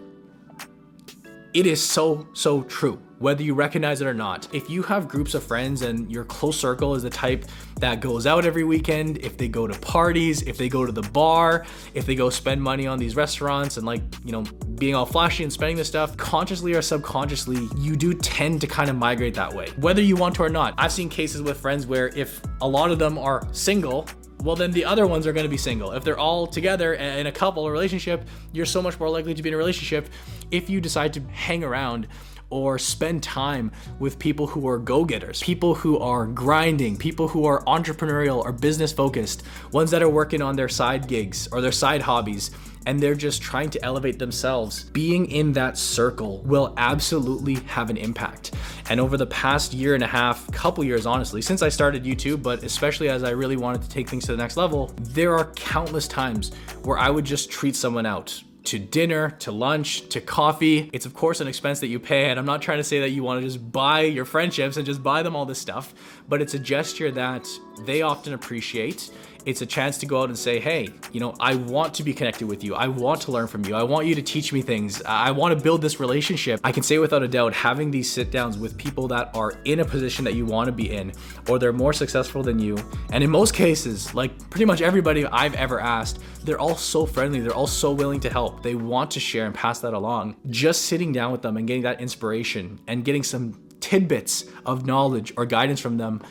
it 1.53 1.67
is 1.67 1.85
so, 1.85 2.29
so 2.33 2.63
true, 2.63 3.01
whether 3.19 3.43
you 3.43 3.55
recognize 3.55 4.01
it 4.01 4.07
or 4.07 4.15
not. 4.15 4.49
If 4.55 4.71
you 4.71 4.83
have 4.85 5.09
groups 5.09 5.35
of 5.35 5.43
friends 5.43 5.83
and 5.83 6.11
your 6.11 6.25
close 6.25 6.59
circle 6.59 6.95
is 6.95 7.03
the 7.03 7.11
type 7.11 7.45
that 7.81 8.01
goes 8.01 8.27
out 8.27 8.45
every 8.45 8.63
weekend, 8.63 9.19
if 9.19 9.37
they 9.37 9.49
go 9.49 9.67
to 9.67 9.79
parties, 9.81 10.43
if 10.43 10.57
they 10.57 10.69
go 10.69 10.87
to 10.87 10.93
the 10.93 11.03
bar, 11.03 11.67
if 11.95 12.07
they 12.07 12.15
go 12.15 12.31
spend 12.31 12.63
money 12.63 12.87
on 12.87 12.99
these 12.99 13.17
restaurants 13.17 13.77
and 13.79 13.87
like, 13.87 14.03
you 14.25 14.33
know, 14.33 14.43
being 14.77 14.95
all 14.95 15.07
flashy 15.07 15.43
and 15.43 15.53
spending 15.53 15.77
this 15.77 15.89
stuff, 15.89 16.17
consciously 16.17 16.75
or 16.75 16.83
subconsciously, 16.83 17.69
you 17.77 17.97
do 17.97 18.15
tend 18.15 18.61
to 18.61 18.67
kind 18.67 18.89
of 18.89 18.97
migrate 18.97 19.35
that 19.35 19.53
way, 19.53 19.69
whether 19.77 20.03
you 20.03 20.15
want 20.17 20.35
to 20.37 20.43
or 20.43 20.49
not. 20.49 20.75
I've 20.79 20.93
seen 20.93 21.09
cases 21.09 21.43
with 21.43 21.59
friends 21.59 21.87
where 21.87 22.09
if 22.09 22.41
a 22.61 22.69
lot 22.69 22.91
of 22.91 22.99
them 22.99 23.19
are 23.19 23.47
single, 23.53 24.07
well 24.43 24.57
then 24.57 24.73
the 24.73 24.85
other 24.85 25.07
ones 25.07 25.27
are 25.27 25.33
going 25.33 25.45
to 25.45 25.51
be 25.51 25.57
single. 25.57 25.93
If 25.93 26.05
they're 26.05 26.19
all 26.19 26.47
together 26.47 26.95
in 26.95 27.27
a 27.27 27.33
couple 27.33 27.63
or 27.63 27.73
relationship, 27.73 28.27
you're 28.53 28.67
so 28.67 28.83
much 28.83 28.99
more 28.99 29.09
likely 29.09 29.35
to 29.35 29.43
be 29.43 29.49
in 29.49 29.55
a 29.55 29.59
relationship 29.59 30.09
if 30.51 30.71
you 30.71 30.81
decide 30.81 31.13
to 31.15 31.21
hang 31.21 31.63
around 31.63 32.09
or 32.51 32.79
spend 32.79 33.23
time 33.23 33.73
with 33.99 34.19
people 34.19 34.47
who 34.47 34.69
are 34.69 34.79
go 34.79 35.05
getters, 35.05 35.43
people 35.43 35.75
who 35.75 35.99
are 35.99 36.27
grinding, 36.27 36.97
people 36.97 37.29
who 37.29 37.47
are 37.47 37.65
entrepreneurial 37.65 38.45
or 38.45 38.53
business 38.53 38.93
focused, 38.93 39.43
ones 39.73 39.91
that 39.91 40.03
are 40.03 40.09
working 40.09 40.43
on 40.43 40.57
their 40.57 40.69
side 40.69 41.09
gigs 41.09 41.49
or 41.53 41.61
their 41.61 41.73
side 41.73 42.03
hobbies, 42.03 42.51
and 42.87 42.99
they're 42.99 43.15
just 43.15 43.43
trying 43.43 43.71
to 43.71 43.85
elevate 43.85 44.19
themselves. 44.19 44.85
Being 44.85 45.27
in 45.31 45.53
that 45.53 45.77
circle 45.77 46.43
will 46.43 46.75
absolutely 46.77 47.55
have 47.67 47.91
an 47.91 47.97
impact. 47.97 48.53
And 48.89 48.99
over 48.99 49.17
the 49.17 49.27
past 49.27 49.73
year 49.73 49.95
and 49.95 50.03
a 50.03 50.07
half, 50.09 50.51
couple 50.53 50.83
years 50.83 51.07
honestly, 51.07 51.43
since 51.43 51.63
I 51.63 51.69
started 51.69 52.05
YouTube, 52.05 52.43
but 52.43 52.63
especially 52.65 53.09
as 53.09 53.23
I 53.23 53.31
really 53.31 53.57
wanted 53.57 53.83
to 53.83 53.89
take 53.89 54.09
things 54.09 54.25
to 54.27 54.33
the 54.33 54.39
next 54.39 54.57
level, 54.57 54.93
there 55.01 55.37
are 55.37 55.53
countless 55.53 56.09
times 56.09 56.53
where 56.83 56.99
I 56.99 57.11
would 57.11 57.25
just 57.25 57.51
treat 57.51 57.77
someone 57.77 58.07
out 58.07 58.43
to 58.65 58.79
dinner, 58.79 59.31
to 59.41 59.53
lunch, 59.53 60.09
to 60.11 60.21
coffee. 60.21 60.91
It's 60.93 61.07
of 61.07 61.15
course 61.15 61.41
an 61.41 61.49
expense 61.49 61.81
that 61.81 61.89
you 61.89 61.99
pay, 61.99 62.31
and 62.31 62.39
I'm 62.39 62.47
not 62.47 62.63
trying 62.63 62.79
to 62.79 62.85
say 62.85 63.01
that 63.01 63.11
you 63.11 63.23
want 63.23 63.41
to 63.41 63.47
just 63.47 63.73
buy 63.73 64.03
your 64.03 64.25
friendships 64.25 64.77
and 64.77 64.87
just 64.87 65.03
buy 65.03 65.23
them 65.23 65.35
all 65.35 65.47
this 65.47 65.59
stuff, 65.59 65.95
but 66.29 66.43
it's 66.43 66.55
a 66.55 66.59
gesture 66.59 67.11
that 67.13 67.49
they 67.81 68.03
often 68.03 68.33
appreciate 68.33 69.11
it's 69.47 69.63
a 69.63 69.67
chance 69.67 69.99
to 69.99 70.07
go 70.07 70.23
out 70.23 70.29
and 70.29 70.39
say, 70.39 70.61
hey, 70.61 70.89
you 71.13 71.21
know, 71.21 71.35
I 71.41 71.55
want 71.55 71.95
to 71.95 72.03
be 72.03 72.13
connected 72.13 72.47
with 72.47 72.63
you. 72.65 72.75
I 72.75 72.89
want 72.89 73.23
to 73.23 73.33
learn 73.33 73.47
from 73.47 73.65
you. 73.65 73.75
I 73.75 73.83
want 73.83 74.07
you 74.07 74.15
to 74.15 74.23
teach 74.23 74.53
me 74.53 74.63
things. 74.63 75.03
I 75.03 75.31
want 75.31 75.57
to 75.57 75.63
build 75.63 75.83
this 75.83 76.01
relationship. 76.01 76.61
I 76.65 76.73
can 76.73 76.83
say 76.83 76.99
without 76.99 77.23
a 77.23 77.29
doubt, 77.29 77.53
having 77.55 77.91
these 77.91 78.11
sit 78.11 78.31
downs 78.31 78.59
with 78.59 78.77
people 78.77 79.09
that 79.09 79.35
are 79.35 79.53
in 79.65 79.81
a 79.81 79.85
position 79.85 80.25
that 80.25 80.35
you 80.35 80.45
want 80.45 80.67
to 80.67 80.73
be 80.73 80.91
in, 80.91 81.13
or 81.49 81.59
they're 81.59 81.73
more 81.73 81.93
successful 81.93 82.43
than 82.43 82.59
you. 82.59 82.77
And 83.13 83.25
in 83.25 83.31
most 83.31 83.55
cases, 83.55 84.15
like 84.15 84.51
pretty 84.51 84.65
much 84.65 84.81
everybody 84.81 85.27
I've 85.27 85.55
ever 85.55 85.81
asked, 85.81 86.21
they're 86.45 86.61
all 86.61 86.77
so 86.77 87.07
friendly. 87.07 87.41
They're 87.41 87.55
all 87.55 87.67
so 87.67 87.93
willing 87.93 88.21
to 88.21 88.31
help. 88.31 88.63
They 88.63 88.75
want 88.75 89.11
to 89.13 89.21
share 89.21 89.47
and 89.47 89.55
pass 89.55 89.81
that 89.81 89.95
along. 89.95 90.37
Just 90.49 90.87
sitting 90.87 91.13
down 91.13 91.33
with 91.33 91.43
them 91.43 91.57
and 91.57 91.67
getting 91.67 91.83
that 91.83 92.01
inspiration 92.01 92.81
and 92.87 93.05
getting 93.05 93.23
some 93.23 93.61
tidbits 93.81 94.45
of 94.67 94.87
knowledge 94.87 95.33
or 95.37 95.47
guidance 95.47 95.81
from 95.81 95.97
them 95.97 96.23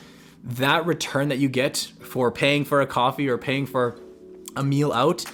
that 0.44 0.86
return 0.86 1.30
that 1.30 1.38
you 1.38 1.50
get 1.50 1.92
for 2.02 2.32
paying 2.32 2.66
for 2.66 2.82
a 2.82 2.88
coffee 2.88 3.30
or 3.30 3.38
paying 3.38 3.66
for 3.66 4.00
a 4.56 4.64
meal 4.64 4.92
out, 4.92 5.26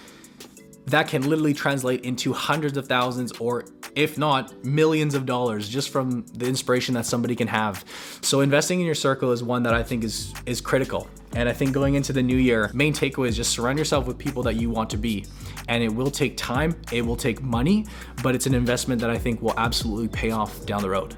that 0.88 1.08
can 1.08 1.28
literally 1.28 1.54
translate 1.54 2.02
into 2.02 2.34
hundreds 2.34 2.78
of 2.78 2.88
thousands 2.88 3.32
or 3.34 3.66
if 3.96 4.18
not 4.18 4.66
millions 4.66 5.16
of 5.16 5.26
dollars 5.26 5.68
just 5.70 5.90
from 5.90 6.26
the 6.34 6.46
inspiration 6.46 6.94
that 6.94 7.06
somebody 7.06 7.36
can 7.36 7.48
have. 7.48 7.84
So 8.22 8.42
investing 8.42 8.80
in 8.80 8.86
your 8.86 8.96
circle 8.96 9.32
is 9.32 9.42
one 9.42 9.64
that 9.64 9.74
I 9.74 9.84
think 9.84 10.04
is 10.04 10.34
is 10.46 10.62
critical. 10.62 11.08
And 11.34 11.50
I 11.50 11.54
think 11.54 11.74
going 11.74 11.96
into 11.96 12.14
the 12.14 12.24
new 12.24 12.38
year, 12.38 12.72
main 12.74 12.94
takeaway 12.94 13.28
is 13.28 13.36
just 13.36 13.52
surround 13.52 13.78
yourself 13.78 14.06
with 14.06 14.18
people 14.18 14.44
that 14.44 14.56
you 14.56 14.70
want 14.70 14.90
to 14.92 14.98
be. 14.98 15.26
And 15.68 15.84
it 15.84 15.94
will 15.94 16.12
take 16.12 16.38
time, 16.38 16.80
it 16.92 17.02
will 17.02 17.18
take 17.18 17.42
money, 17.42 17.88
but 18.22 18.36
it's 18.36 18.46
an 18.46 18.54
investment 18.54 19.02
that 19.02 19.10
I 19.10 19.18
think 19.18 19.42
will 19.42 19.58
absolutely 19.58 20.08
pay 20.08 20.32
off 20.32 20.66
down 20.66 20.82
the 20.82 20.90
road. 20.90 21.18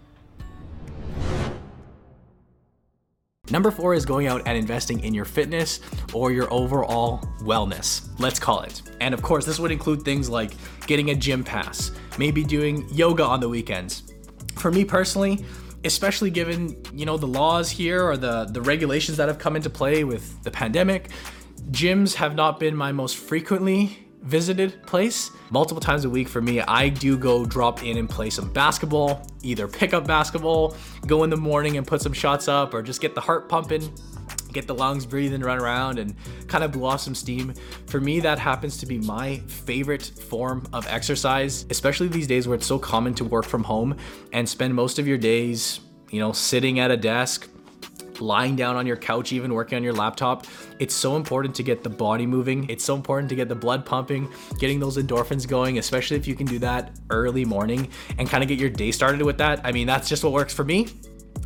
Number 3.51 3.69
four 3.69 3.93
is 3.93 4.05
going 4.05 4.27
out 4.27 4.41
and 4.45 4.57
investing 4.57 5.01
in 5.01 5.13
your 5.13 5.25
fitness 5.25 5.81
or 6.13 6.31
your 6.31 6.51
overall 6.53 7.19
wellness, 7.41 8.07
let's 8.17 8.39
call 8.39 8.61
it. 8.61 8.81
And 9.01 9.13
of 9.13 9.21
course, 9.21 9.45
this 9.45 9.59
would 9.59 9.71
include 9.71 10.03
things 10.03 10.29
like 10.29 10.53
getting 10.87 11.09
a 11.09 11.15
gym 11.15 11.43
pass, 11.43 11.91
maybe 12.17 12.45
doing 12.45 12.87
yoga 12.91 13.25
on 13.25 13.41
the 13.41 13.49
weekends. 13.49 14.03
For 14.55 14.71
me 14.71 14.85
personally, 14.85 15.45
especially 15.83 16.29
given 16.29 16.77
you 16.93 17.05
know 17.05 17.17
the 17.17 17.27
laws 17.27 17.69
here 17.69 18.07
or 18.07 18.15
the 18.15 18.45
the 18.45 18.61
regulations 18.61 19.17
that 19.17 19.27
have 19.27 19.39
come 19.39 19.55
into 19.55 19.69
play 19.69 20.03
with 20.03 20.43
the 20.43 20.51
pandemic 20.51 21.09
gyms 21.71 22.13
have 22.13 22.35
not 22.35 22.59
been 22.59 22.75
my 22.75 22.91
most 22.91 23.17
frequently 23.17 23.97
visited 24.21 24.81
place. 24.85 25.31
Multiple 25.49 25.81
times 25.81 26.05
a 26.05 26.09
week 26.09 26.27
for 26.27 26.41
me, 26.41 26.61
I 26.61 26.89
do 26.89 27.17
go 27.17 27.45
drop 27.45 27.83
in 27.83 27.97
and 27.97 28.09
play 28.09 28.29
some 28.29 28.51
basketball, 28.53 29.27
either 29.41 29.67
pick 29.67 29.93
up 29.93 30.05
basketball, 30.05 30.75
go 31.07 31.23
in 31.23 31.29
the 31.29 31.37
morning 31.37 31.77
and 31.77 31.85
put 31.85 32.01
some 32.01 32.13
shots 32.13 32.47
up, 32.47 32.73
or 32.73 32.81
just 32.81 33.01
get 33.01 33.15
the 33.15 33.21
heart 33.21 33.49
pumping, 33.49 33.91
get 34.51 34.67
the 34.67 34.75
lungs 34.75 35.05
breathing, 35.05 35.41
run 35.41 35.59
around, 35.59 35.97
and 35.97 36.15
kind 36.47 36.63
of 36.63 36.71
blow 36.71 36.89
off 36.89 37.01
some 37.01 37.15
steam. 37.15 37.53
For 37.87 37.99
me, 37.99 38.19
that 38.19 38.37
happens 38.37 38.77
to 38.77 38.85
be 38.85 38.99
my 38.99 39.37
favorite 39.47 40.03
form 40.03 40.67
of 40.73 40.85
exercise, 40.87 41.65
especially 41.69 42.07
these 42.07 42.27
days 42.27 42.47
where 42.47 42.55
it's 42.55 42.67
so 42.67 42.77
common 42.77 43.13
to 43.15 43.25
work 43.25 43.45
from 43.45 43.63
home 43.63 43.97
and 44.33 44.47
spend 44.47 44.75
most 44.75 44.99
of 44.99 45.07
your 45.07 45.17
days, 45.17 45.79
you 46.09 46.19
know, 46.19 46.31
sitting 46.31 46.79
at 46.79 46.91
a 46.91 46.97
desk 46.97 47.49
lying 48.21 48.55
down 48.55 48.75
on 48.75 48.85
your 48.85 48.97
couch, 48.97 49.33
even 49.33 49.53
working 49.53 49.75
on 49.75 49.83
your 49.83 49.93
laptop. 49.93 50.45
It's 50.79 50.93
so 50.93 51.15
important 51.15 51.55
to 51.55 51.63
get 51.63 51.83
the 51.83 51.89
body 51.89 52.25
moving. 52.25 52.69
It's 52.69 52.83
so 52.83 52.95
important 52.95 53.29
to 53.29 53.35
get 53.35 53.49
the 53.49 53.55
blood 53.55 53.85
pumping, 53.85 54.29
getting 54.59 54.79
those 54.79 54.97
endorphins 54.97 55.47
going, 55.47 55.77
especially 55.77 56.17
if 56.17 56.27
you 56.27 56.35
can 56.35 56.45
do 56.45 56.59
that 56.59 56.91
early 57.09 57.45
morning 57.45 57.89
and 58.17 58.29
kind 58.29 58.43
of 58.43 58.47
get 58.47 58.59
your 58.59 58.69
day 58.69 58.91
started 58.91 59.21
with 59.23 59.37
that. 59.39 59.61
I 59.63 59.71
mean, 59.71 59.87
that's 59.87 60.07
just 60.07 60.23
what 60.23 60.33
works 60.33 60.53
for 60.53 60.63
me. 60.63 60.87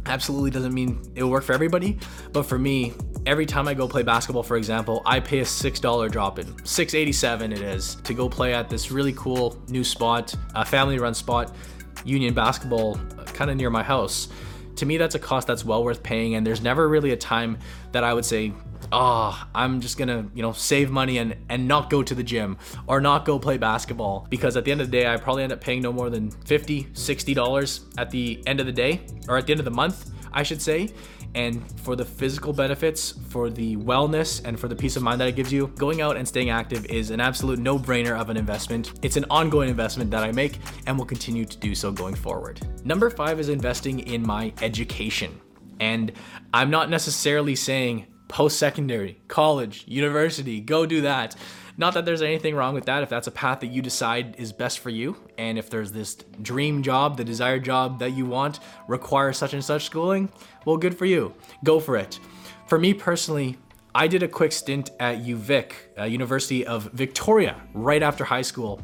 Absolutely 0.07 0.51
doesn't 0.51 0.73
mean 0.73 1.01
it 1.15 1.23
will 1.23 1.31
work 1.31 1.43
for 1.43 1.53
everybody, 1.53 1.97
but 2.31 2.43
for 2.43 2.59
me, 2.59 2.93
every 3.25 3.45
time 3.47 3.67
I 3.67 3.73
go 3.73 3.87
play 3.87 4.03
basketball, 4.03 4.43
for 4.43 4.55
example, 4.55 5.01
I 5.03 5.19
pay 5.19 5.39
a 5.39 5.45
six 5.45 5.79
dollar 5.79 6.09
drop 6.09 6.37
in, 6.37 6.63
six 6.63 6.93
eighty 6.93 7.11
seven 7.11 7.51
it 7.51 7.61
is, 7.61 7.95
to 8.03 8.13
go 8.13 8.29
play 8.29 8.53
at 8.53 8.69
this 8.69 8.91
really 8.91 9.13
cool 9.13 9.59
new 9.67 9.83
spot, 9.83 10.35
a 10.53 10.63
family 10.63 10.99
run 10.99 11.15
spot, 11.15 11.55
Union 12.03 12.35
Basketball, 12.35 12.99
uh, 13.17 13.23
kind 13.23 13.49
of 13.49 13.57
near 13.57 13.71
my 13.71 13.81
house 13.81 14.27
to 14.75 14.85
me 14.85 14.97
that's 14.97 15.15
a 15.15 15.19
cost 15.19 15.47
that's 15.47 15.63
well 15.63 15.83
worth 15.83 16.03
paying 16.03 16.35
and 16.35 16.45
there's 16.45 16.61
never 16.61 16.87
really 16.87 17.11
a 17.11 17.17
time 17.17 17.57
that 17.91 18.03
i 18.03 18.13
would 18.13 18.25
say 18.25 18.53
oh 18.91 19.47
i'm 19.53 19.81
just 19.81 19.97
gonna 19.97 20.25
you 20.33 20.41
know 20.41 20.51
save 20.51 20.91
money 20.91 21.17
and 21.17 21.35
and 21.49 21.67
not 21.67 21.89
go 21.89 22.03
to 22.03 22.13
the 22.13 22.23
gym 22.23 22.57
or 22.87 23.01
not 23.01 23.25
go 23.25 23.39
play 23.39 23.57
basketball. 23.57 24.27
Because 24.29 24.57
at 24.57 24.65
the 24.65 24.71
end 24.71 24.81
of 24.81 24.87
the 24.87 24.91
day 24.91 25.07
i 25.07 25.17
probably 25.17 25.43
end 25.43 25.51
up 25.51 25.61
paying 25.61 25.81
no 25.81 25.91
more 25.91 26.09
than 26.09 26.31
50 26.31 26.87
60 26.93 27.33
dollars 27.33 27.81
at 27.97 28.09
the 28.11 28.41
end 28.45 28.59
of 28.59 28.65
the 28.65 28.71
day 28.71 29.01
or 29.27 29.37
at 29.37 29.47
the 29.47 29.53
end 29.53 29.59
of 29.59 29.65
the 29.65 29.71
month 29.71 30.11
i 30.35 30.43
should 30.43 30.61
say 30.61 30.89
and 31.35 31.61
for 31.81 31.97
the 31.97 32.05
physical 32.05 32.53
benefits, 32.53 33.13
for 33.29 33.49
the 33.49 33.75
wellness, 33.75 34.41
and 34.45 34.57
for 34.57 34.69
the 34.69 34.75
peace 34.75 34.95
of 34.95 35.03
mind 35.03 35.19
that 35.19 35.27
it 35.27 35.35
gives 35.35 35.51
you, 35.51 35.67
going 35.75 36.01
out 36.01 36.15
and 36.15 36.25
staying 36.25 36.49
active 36.49 36.85
is 36.85 37.11
an 37.11 37.19
absolute 37.19 37.59
no 37.59 37.77
brainer 37.77 38.17
of 38.17 38.29
an 38.29 38.37
investment. 38.37 38.93
It's 39.01 39.17
an 39.17 39.25
ongoing 39.29 39.69
investment 39.69 40.09
that 40.11 40.23
I 40.23 40.31
make 40.31 40.59
and 40.87 40.97
will 40.97 41.05
continue 41.05 41.43
to 41.43 41.57
do 41.57 41.75
so 41.75 41.91
going 41.91 42.15
forward. 42.15 42.61
Number 42.85 43.09
five 43.09 43.39
is 43.39 43.49
investing 43.49 43.99
in 43.99 44.25
my 44.25 44.53
education. 44.61 45.39
And 45.81 46.13
I'm 46.53 46.69
not 46.69 46.89
necessarily 46.89 47.55
saying 47.55 48.07
post 48.27 48.57
secondary, 48.57 49.19
college, 49.27 49.83
university, 49.87 50.59
go 50.59 50.85
do 50.85 51.01
that. 51.01 51.35
Not 51.77 51.93
that 51.95 52.05
there's 52.05 52.21
anything 52.21 52.55
wrong 52.55 52.73
with 52.73 52.85
that 52.85 53.03
if 53.03 53.09
that's 53.09 53.27
a 53.27 53.31
path 53.31 53.59
that 53.59 53.67
you 53.67 53.81
decide 53.81 54.35
is 54.37 54.53
best 54.53 54.79
for 54.79 54.89
you. 54.89 55.17
And 55.37 55.57
if 55.57 55.69
there's 55.69 55.91
this 55.91 56.15
dream 56.41 56.83
job, 56.83 57.17
the 57.17 57.25
desired 57.25 57.65
job 57.65 57.99
that 57.99 58.11
you 58.11 58.25
want 58.25 58.59
requires 58.87 59.37
such 59.37 59.53
and 59.53 59.63
such 59.63 59.85
schooling, 59.85 60.29
well, 60.63 60.77
good 60.77 60.97
for 60.97 61.05
you. 61.05 61.33
Go 61.63 61.79
for 61.79 61.97
it. 61.97 62.19
For 62.67 62.79
me 62.79 62.93
personally, 62.93 63.57
I 63.93 64.07
did 64.07 64.23
a 64.23 64.27
quick 64.27 64.51
stint 64.51 64.91
at 64.99 65.23
UVic, 65.23 65.73
uh, 65.99 66.03
University 66.03 66.65
of 66.65 66.91
Victoria, 66.93 67.61
right 67.73 68.01
after 68.01 68.23
high 68.23 68.41
school. 68.41 68.81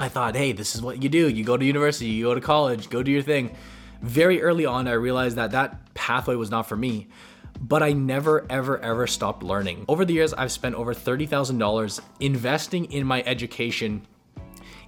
I 0.00 0.08
thought, 0.08 0.34
hey, 0.34 0.52
this 0.52 0.74
is 0.74 0.82
what 0.82 1.02
you 1.02 1.08
do. 1.08 1.28
You 1.28 1.44
go 1.44 1.56
to 1.56 1.64
university, 1.64 2.06
you 2.06 2.24
go 2.24 2.34
to 2.34 2.40
college, 2.40 2.88
go 2.88 3.02
do 3.02 3.12
your 3.12 3.22
thing. 3.22 3.54
Very 4.00 4.42
early 4.42 4.66
on, 4.66 4.88
I 4.88 4.92
realized 4.92 5.36
that 5.36 5.52
that 5.52 5.94
pathway 5.94 6.34
was 6.34 6.50
not 6.50 6.66
for 6.66 6.76
me 6.76 7.08
but 7.62 7.82
I 7.82 7.92
never, 7.92 8.44
ever, 8.50 8.78
ever 8.80 9.06
stopped 9.06 9.42
learning. 9.42 9.84
Over 9.88 10.04
the 10.04 10.12
years, 10.12 10.34
I've 10.34 10.52
spent 10.52 10.74
over 10.74 10.92
$30,000 10.92 12.00
investing 12.20 12.86
in 12.86 13.06
my 13.06 13.22
education 13.24 14.06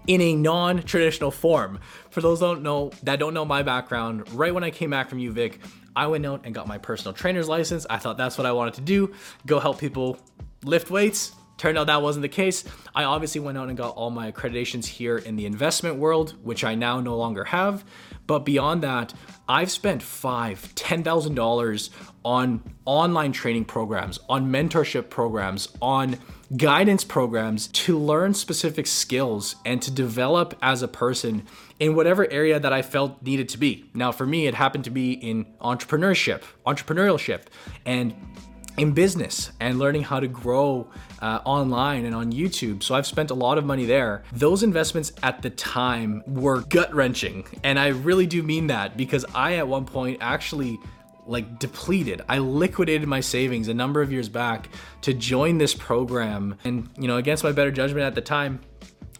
in 0.06 0.20
a 0.20 0.34
non-traditional 0.34 1.30
form. 1.30 1.80
For 2.10 2.20
those 2.20 2.40
don't 2.40 2.62
know 2.62 2.90
that 3.04 3.18
don't 3.18 3.32
know 3.32 3.44
my 3.44 3.62
background, 3.62 4.30
right 4.34 4.52
when 4.52 4.64
I 4.64 4.70
came 4.70 4.90
back 4.90 5.08
from 5.08 5.18
UVic, 5.18 5.58
I 5.96 6.08
went 6.08 6.26
out 6.26 6.42
and 6.44 6.54
got 6.54 6.66
my 6.66 6.78
personal 6.78 7.14
trainer's 7.14 7.48
license. 7.48 7.86
I 7.88 7.98
thought 7.98 8.18
that's 8.18 8.36
what 8.36 8.46
I 8.46 8.52
wanted 8.52 8.74
to 8.74 8.80
do, 8.82 9.14
go 9.46 9.60
help 9.60 9.78
people 9.78 10.18
lift 10.64 10.90
weights. 10.90 11.32
Turned 11.56 11.78
out 11.78 11.86
that 11.86 12.02
wasn't 12.02 12.22
the 12.22 12.28
case. 12.28 12.64
I 12.94 13.04
obviously 13.04 13.40
went 13.40 13.58
out 13.58 13.68
and 13.68 13.76
got 13.76 13.94
all 13.94 14.10
my 14.10 14.30
accreditations 14.30 14.86
here 14.86 15.16
in 15.18 15.36
the 15.36 15.46
investment 15.46 15.96
world, 15.96 16.34
which 16.42 16.64
I 16.64 16.74
now 16.74 17.00
no 17.00 17.16
longer 17.16 17.44
have. 17.44 17.84
But 18.26 18.40
beyond 18.40 18.82
that, 18.82 19.14
I've 19.48 19.70
spent 19.70 20.02
five, 20.02 20.74
ten 20.74 21.02
thousand 21.02 21.34
dollars 21.34 21.90
on 22.24 22.62
online 22.86 23.32
training 23.32 23.66
programs, 23.66 24.18
on 24.28 24.50
mentorship 24.50 25.10
programs, 25.10 25.68
on 25.82 26.16
guidance 26.56 27.04
programs 27.04 27.66
to 27.68 27.98
learn 27.98 28.32
specific 28.32 28.86
skills 28.86 29.56
and 29.64 29.82
to 29.82 29.90
develop 29.90 30.56
as 30.62 30.82
a 30.82 30.88
person 30.88 31.46
in 31.80 31.94
whatever 31.94 32.30
area 32.30 32.58
that 32.60 32.72
I 32.72 32.82
felt 32.82 33.22
needed 33.22 33.48
to 33.50 33.58
be. 33.58 33.90
Now, 33.94 34.12
for 34.12 34.26
me, 34.26 34.46
it 34.46 34.54
happened 34.54 34.84
to 34.84 34.90
be 34.90 35.12
in 35.12 35.46
entrepreneurship, 35.60 36.42
entrepreneurship, 36.66 37.42
and 37.84 38.14
in 38.76 38.92
business 38.92 39.52
and 39.60 39.78
learning 39.78 40.02
how 40.02 40.20
to 40.20 40.28
grow 40.28 40.88
uh, 41.20 41.40
online 41.44 42.04
and 42.04 42.14
on 42.14 42.32
YouTube. 42.32 42.82
So 42.82 42.94
I've 42.94 43.06
spent 43.06 43.30
a 43.30 43.34
lot 43.34 43.58
of 43.58 43.64
money 43.64 43.84
there. 43.84 44.24
Those 44.32 44.62
investments 44.62 45.12
at 45.22 45.42
the 45.42 45.50
time 45.50 46.22
were 46.26 46.60
gut 46.62 46.92
wrenching. 46.94 47.46
And 47.62 47.78
I 47.78 47.88
really 47.88 48.26
do 48.26 48.42
mean 48.42 48.66
that 48.68 48.96
because 48.96 49.24
I, 49.34 49.56
at 49.56 49.68
one 49.68 49.84
point, 49.84 50.18
actually 50.20 50.78
like 51.26 51.58
depleted. 51.58 52.22
I 52.28 52.38
liquidated 52.38 53.08
my 53.08 53.20
savings 53.20 53.68
a 53.68 53.74
number 53.74 54.02
of 54.02 54.12
years 54.12 54.28
back 54.28 54.68
to 55.02 55.14
join 55.14 55.58
this 55.58 55.74
program. 55.74 56.56
And, 56.64 56.90
you 56.98 57.08
know, 57.08 57.16
against 57.16 57.44
my 57.44 57.52
better 57.52 57.70
judgment 57.70 58.04
at 58.04 58.14
the 58.14 58.20
time, 58.20 58.60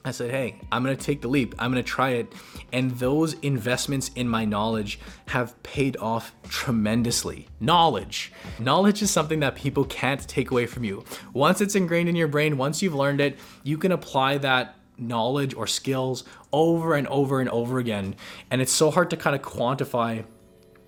I 0.07 0.11
said, 0.11 0.31
hey, 0.31 0.61
I'm 0.71 0.85
gonna 0.85 0.97
take 0.97 1.23
the 1.23 1.29
leap. 1.29 1.55
I'm 1.59 1.71
gonna 1.71 1.83
try 1.83 2.11
it. 2.11 2.31
And 2.75 2.91
those 2.99 3.35
investments 3.35 4.11
in 4.15 4.29
my 4.29 4.45
knowledge 4.45 5.01
have 5.29 5.61
paid 5.63 5.97
off 5.97 6.35
tremendously. 6.47 7.49
Knowledge. 7.59 8.31
Knowledge 8.59 9.01
is 9.01 9.11
something 9.11 9.41
that 9.41 9.55
people 9.55 9.87
can't 9.87 10.21
take 10.29 10.51
away 10.51 10.67
from 10.67 10.85
you. 10.85 11.05
Once 11.33 11.63
it's 11.63 11.75
ingrained 11.75 12.11
in 12.11 12.17
your 12.17 12.29
brain, 12.29 12.59
once 12.59 12.83
you've 12.83 12.95
learned 12.95 13.23
it, 13.23 13.39
you 13.63 13.79
can 13.79 13.93
apply 13.93 14.37
that 14.39 14.75
knowledge 14.99 15.55
or 15.55 15.67
skills 15.67 16.25
over 16.53 16.95
and 16.95 17.07
over 17.09 17.41
and 17.41 17.49
over 17.49 17.79
again. 17.79 18.15
And 18.51 18.61
it's 18.61 18.73
so 18.73 18.91
hard 18.91 19.09
to 19.09 19.17
kind 19.17 19.35
of 19.35 19.41
quantify 19.41 20.27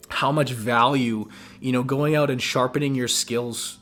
how 0.09 0.31
much 0.31 0.53
value, 0.53 1.29
you 1.59 1.73
know, 1.73 1.83
going 1.83 2.15
out 2.15 2.29
and 2.29 2.41
sharpening 2.41 2.95
your 2.95 3.09
skills 3.09 3.79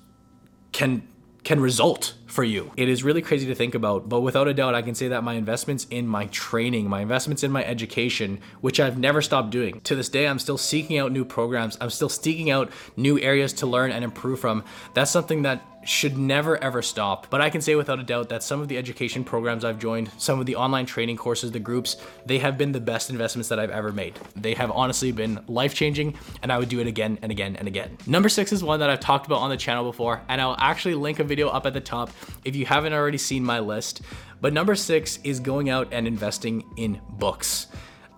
can 0.71 1.09
can 1.43 1.61
result 1.61 2.15
for 2.35 2.43
you. 2.43 2.73
It 2.77 2.89
is 2.89 3.05
really 3.05 3.23
crazy 3.23 3.47
to 3.47 3.55
think 3.55 3.77
about, 3.77 4.09
but 4.09 4.21
without 4.21 4.49
a 4.49 4.55
doubt, 4.55 4.75
I 4.75 4.83
can 4.83 4.97
say 4.97 5.09
that 5.09 5.23
my 5.23 5.35
investments 5.35 5.87
in 5.89 6.09
my 6.09 6.27
training, 6.27 6.89
my 6.89 7.01
investments 7.01 7.45
in 7.45 7.53
my 7.53 7.65
education, 7.65 8.41
which 8.61 8.81
I've 8.81 8.99
never 8.99 9.23
stopped 9.23 9.51
doing. 9.51 9.81
To 9.83 9.95
this 9.95 10.09
day, 10.09 10.27
I'm 10.27 10.41
still 10.41 10.59
seeking 10.59 10.99
out 10.99 11.13
new 11.13 11.25
programs. 11.25 11.79
I'm 11.81 11.91
still 11.91 12.09
seeking 12.09 12.51
out 12.51 12.73
new 12.97 13.21
areas 13.21 13.53
to 13.55 13.67
learn 13.67 13.93
and 13.93 14.03
improve 14.03 14.41
from. 14.41 14.65
That's 14.95 15.13
something 15.13 15.43
that 15.43 15.65
should 15.85 16.17
never 16.17 16.57
ever 16.63 16.83
stop. 16.83 17.29
But 17.31 17.41
I 17.41 17.51
can 17.51 17.61
say 17.61 17.75
without 17.75 18.01
a 18.01 18.03
doubt 18.03 18.29
that 18.31 18.43
some 18.43 18.61
of 18.61 18.69
the 18.69 18.79
education 18.79 19.25
programs 19.25 19.65
I've 19.65 19.79
joined, 19.79 20.11
some 20.19 20.41
of 20.41 20.47
the 20.47 20.57
online 20.57 20.87
training 20.87 21.17
courses, 21.17 21.53
the 21.53 21.59
groups, 21.59 21.97
they 22.27 22.39
have 22.39 22.57
been 22.57 22.73
the 22.73 22.81
best 22.81 23.11
investments 23.11 23.49
that 23.49 23.61
I've 23.61 23.71
ever 23.71 23.93
made. 23.93 24.19
They 24.35 24.55
have 24.55 24.71
honestly 24.71 25.13
been 25.13 25.41
life 25.47 25.75
changing, 25.75 26.17
and 26.43 26.51
I 26.51 26.59
would 26.59 26.69
do 26.69 26.81
it 26.81 26.87
again 26.87 27.19
and 27.23 27.31
again 27.31 27.57
and 27.57 27.69
again. 27.69 27.97
Number 28.07 28.29
six 28.29 28.53
is 28.53 28.65
one 28.65 28.81
that 28.81 28.91
I've 28.91 29.01
talked 29.01 29.27
about 29.27 29.41
on 29.41 29.51
the 29.51 29.57
channel 29.57 29.85
before, 29.85 30.23
and 30.29 30.41
I'll 30.41 30.57
actually 30.59 30.95
link 30.95 31.19
a 31.19 31.25
video 31.25 31.49
up 31.49 31.67
at 31.67 31.75
the 31.75 31.81
top 31.81 32.11
if 32.45 32.57
you 32.57 32.67
haven't 32.67 32.93
already 32.93 33.19
seen 33.19 33.45
my 33.45 33.61
list. 33.61 34.03
But 34.41 34.53
number 34.53 34.75
six 34.75 35.19
is 35.25 35.41
going 35.41 35.71
out 35.71 35.89
and 35.93 36.07
investing 36.07 36.65
in 36.77 37.01
books. 37.09 37.67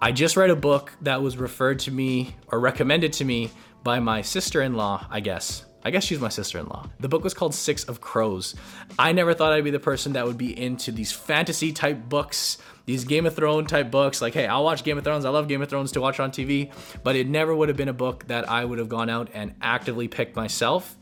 I 0.01 0.13
just 0.13 0.37
read 0.37 0.51
a 0.51 0.57
book 0.57 0.93
that 1.03 1.23
was 1.23 1.37
referred 1.37 1.79
to 1.81 1.91
me 1.91 2.35
or 2.49 2.61
recommended 2.61 3.13
to 3.15 3.25
me 3.25 3.51
by 3.83 4.01
my 4.01 4.23
sister 4.23 4.63
in 4.63 4.75
law, 4.75 5.07
I 5.11 5.21
guess. 5.21 5.65
I 5.87 5.91
guess 5.91 6.03
she's 6.03 6.19
my 6.19 6.29
sister 6.29 6.59
in 6.59 6.67
law. 6.67 6.91
The 6.99 7.09
book 7.09 7.23
was 7.23 7.33
called 7.33 7.55
Six 7.55 7.85
of 7.85 8.01
Crows. 8.01 8.57
I 8.99 9.13
never 9.13 9.35
thought 9.35 9.53
I'd 9.53 9.63
be 9.63 9.71
the 9.71 9.79
person 9.79 10.15
that 10.15 10.27
would 10.27 10.37
be 10.37 10.59
into 10.61 10.91
these 10.91 11.13
fantasy 11.13 11.73
type 11.73 12.09
books, 12.09 12.59
these 12.87 13.05
Game 13.05 13.25
of 13.25 13.37
Thrones 13.37 13.71
type 13.71 13.93
books. 13.93 14.21
Like, 14.21 14.35
hey, 14.35 14.49
I'll 14.49 14.65
watch 14.65 14.83
Game 14.83 14.99
of 14.99 15.05
Thrones. 15.05 15.25
I 15.25 15.31
love 15.31 15.47
Game 15.47 15.63
of 15.63 15.69
Thrones 15.69 15.93
to 15.93 16.01
watch 16.01 16.19
on 16.19 16.33
TV, 16.33 16.73
but 17.05 17.15
it 17.15 17.29
never 17.29 17.55
would 17.55 17.69
have 17.69 17.77
been 17.77 17.89
a 17.89 17.93
book 17.93 18.27
that 18.27 18.51
I 18.51 18.65
would 18.65 18.81
have 18.81 18.89
gone 18.89 19.09
out 19.09 19.31
and 19.33 19.55
actively 19.63 20.09
picked 20.09 20.35
myself. 20.35 20.97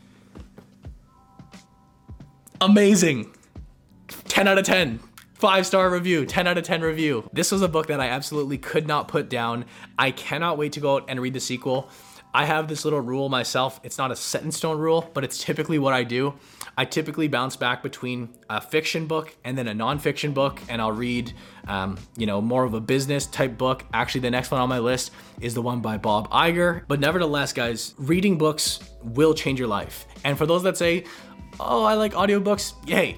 Amazing. 2.61 3.33
10 4.07 4.47
out 4.47 4.57
of 4.57 4.65
10 4.65 4.99
five 5.33 5.65
star 5.65 5.89
review 5.89 6.25
10 6.25 6.47
out 6.47 6.57
of 6.57 6.63
10 6.63 6.81
review 6.81 7.27
this 7.33 7.51
was 7.51 7.61
a 7.61 7.67
book 7.67 7.87
that 7.87 7.99
i 7.99 8.07
absolutely 8.07 8.57
could 8.57 8.87
not 8.87 9.07
put 9.07 9.29
down 9.29 9.65
i 9.97 10.11
cannot 10.11 10.57
wait 10.57 10.71
to 10.71 10.79
go 10.79 10.95
out 10.95 11.05
and 11.07 11.19
read 11.19 11.33
the 11.33 11.39
sequel 11.39 11.89
I 12.35 12.43
have 12.43 12.67
this 12.67 12.83
little 12.83 12.99
rule 12.99 13.29
myself. 13.29 13.79
It's 13.81 13.97
not 13.97 14.11
a 14.11 14.15
set 14.15 14.43
in 14.43 14.51
stone 14.51 14.77
rule, 14.77 15.09
but 15.13 15.23
it's 15.23 15.41
typically 15.41 15.79
what 15.79 15.93
I 15.93 16.03
do. 16.03 16.33
I 16.77 16.83
typically 16.83 17.29
bounce 17.29 17.55
back 17.55 17.81
between 17.81 18.27
a 18.49 18.59
fiction 18.59 19.07
book 19.07 19.33
and 19.45 19.57
then 19.57 19.69
a 19.69 19.73
nonfiction 19.73 20.33
book, 20.33 20.61
and 20.67 20.81
I'll 20.81 20.91
read, 20.91 21.31
um, 21.69 21.97
you 22.17 22.25
know, 22.25 22.41
more 22.41 22.65
of 22.65 22.73
a 22.73 22.81
business 22.81 23.25
type 23.25 23.57
book. 23.57 23.85
Actually, 23.93 24.19
the 24.19 24.31
next 24.31 24.51
one 24.51 24.59
on 24.59 24.67
my 24.67 24.79
list 24.79 25.11
is 25.39 25.53
the 25.53 25.61
one 25.61 25.79
by 25.79 25.97
Bob 25.97 26.29
Iger. 26.29 26.81
But 26.89 26.99
nevertheless, 26.99 27.53
guys, 27.53 27.95
reading 27.97 28.37
books 28.37 28.81
will 29.01 29.33
change 29.33 29.57
your 29.57 29.69
life. 29.69 30.05
And 30.25 30.37
for 30.37 30.45
those 30.45 30.63
that 30.63 30.75
say, 30.75 31.05
oh, 31.59 31.83
I 31.83 31.93
like 31.93 32.13
audiobooks, 32.13 32.73
yay, 32.87 33.17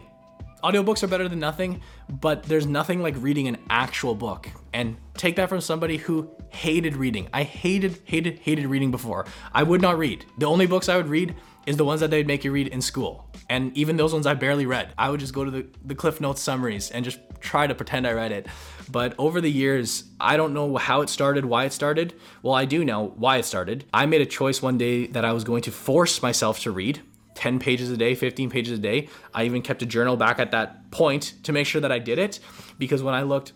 audiobooks 0.64 1.04
are 1.04 1.08
better 1.08 1.30
than 1.30 1.40
nothing, 1.40 1.82
but 2.10 2.44
there's 2.44 2.66
nothing 2.66 3.02
like 3.02 3.16
reading 3.20 3.48
an 3.48 3.58
actual 3.70 4.16
book. 4.16 4.50
And 4.74 4.98
take 5.16 5.36
that 5.38 5.50
from 5.50 5.62
somebody 5.62 5.98
who 5.98 6.30
hated 6.50 6.96
reading. 6.96 7.28
I 7.34 7.44
hated, 7.44 8.00
hated, 8.06 8.40
hated 8.40 8.66
reading 8.68 8.92
before. 8.92 9.26
I 9.54 9.64
would 9.64 9.82
not 9.82 9.98
read. 9.98 10.26
The 10.38 10.46
only 10.46 10.68
books 10.68 10.90
I 10.90 10.98
would 10.98 11.08
read 11.08 11.36
is 11.66 11.78
the 11.78 11.86
ones 11.86 12.00
that 12.02 12.10
they'd 12.10 12.28
make 12.28 12.44
you 12.44 12.52
read 12.52 12.68
in 12.68 12.82
school. 12.82 13.30
And 13.50 13.76
even 13.78 13.98
those 13.98 14.14
ones 14.14 14.26
I 14.26 14.34
barely 14.34 14.66
read. 14.66 14.94
I 14.98 15.10
would 15.10 15.20
just 15.20 15.34
go 15.34 15.44
to 15.44 15.52
the, 15.52 15.66
the 15.86 15.96
Cliff 15.96 16.22
Notes 16.22 16.42
summaries 16.42 16.92
and 16.92 17.04
just 17.04 17.20
try 17.40 17.68
to 17.68 17.76
pretend 17.76 18.08
I 18.08 18.14
read 18.14 18.32
it. 18.32 18.48
But 18.90 19.16
over 19.18 19.42
the 19.42 19.52
years, 19.52 20.06
I 20.20 20.38
don't 20.38 20.54
know 20.54 20.78
how 20.78 21.02
it 21.02 21.10
started, 21.10 21.46
why 21.46 21.66
it 21.66 21.74
started. 21.74 22.14
Well, 22.42 22.54
I 22.54 22.66
do 22.66 22.86
know 22.86 23.14
why 23.18 23.38
it 23.38 23.46
started. 23.46 23.86
I 23.94 24.06
made 24.06 24.22
a 24.22 24.26
choice 24.26 24.62
one 24.62 24.78
day 24.78 25.08
that 25.08 25.26
I 25.26 25.34
was 25.34 25.44
going 25.44 25.62
to 25.64 25.72
force 25.72 26.22
myself 26.22 26.60
to 26.62 26.72
read. 26.72 27.02
10 27.38 27.60
pages 27.60 27.92
a 27.92 27.98
day, 27.98 28.16
15 28.16 28.50
pages 28.50 28.80
a 28.80 28.82
day. 28.82 29.10
I 29.32 29.46
even 29.46 29.62
kept 29.62 29.84
a 29.84 29.86
journal 29.86 30.18
back 30.18 30.40
at 30.40 30.50
that 30.52 30.90
point 30.90 31.36
to 31.44 31.54
make 31.54 31.68
sure 31.68 31.80
that 31.82 31.92
I 31.92 32.00
did 32.00 32.18
it 32.18 32.40
because 32.80 33.04
when 33.04 33.14
I 33.14 33.22
looked 33.22 33.54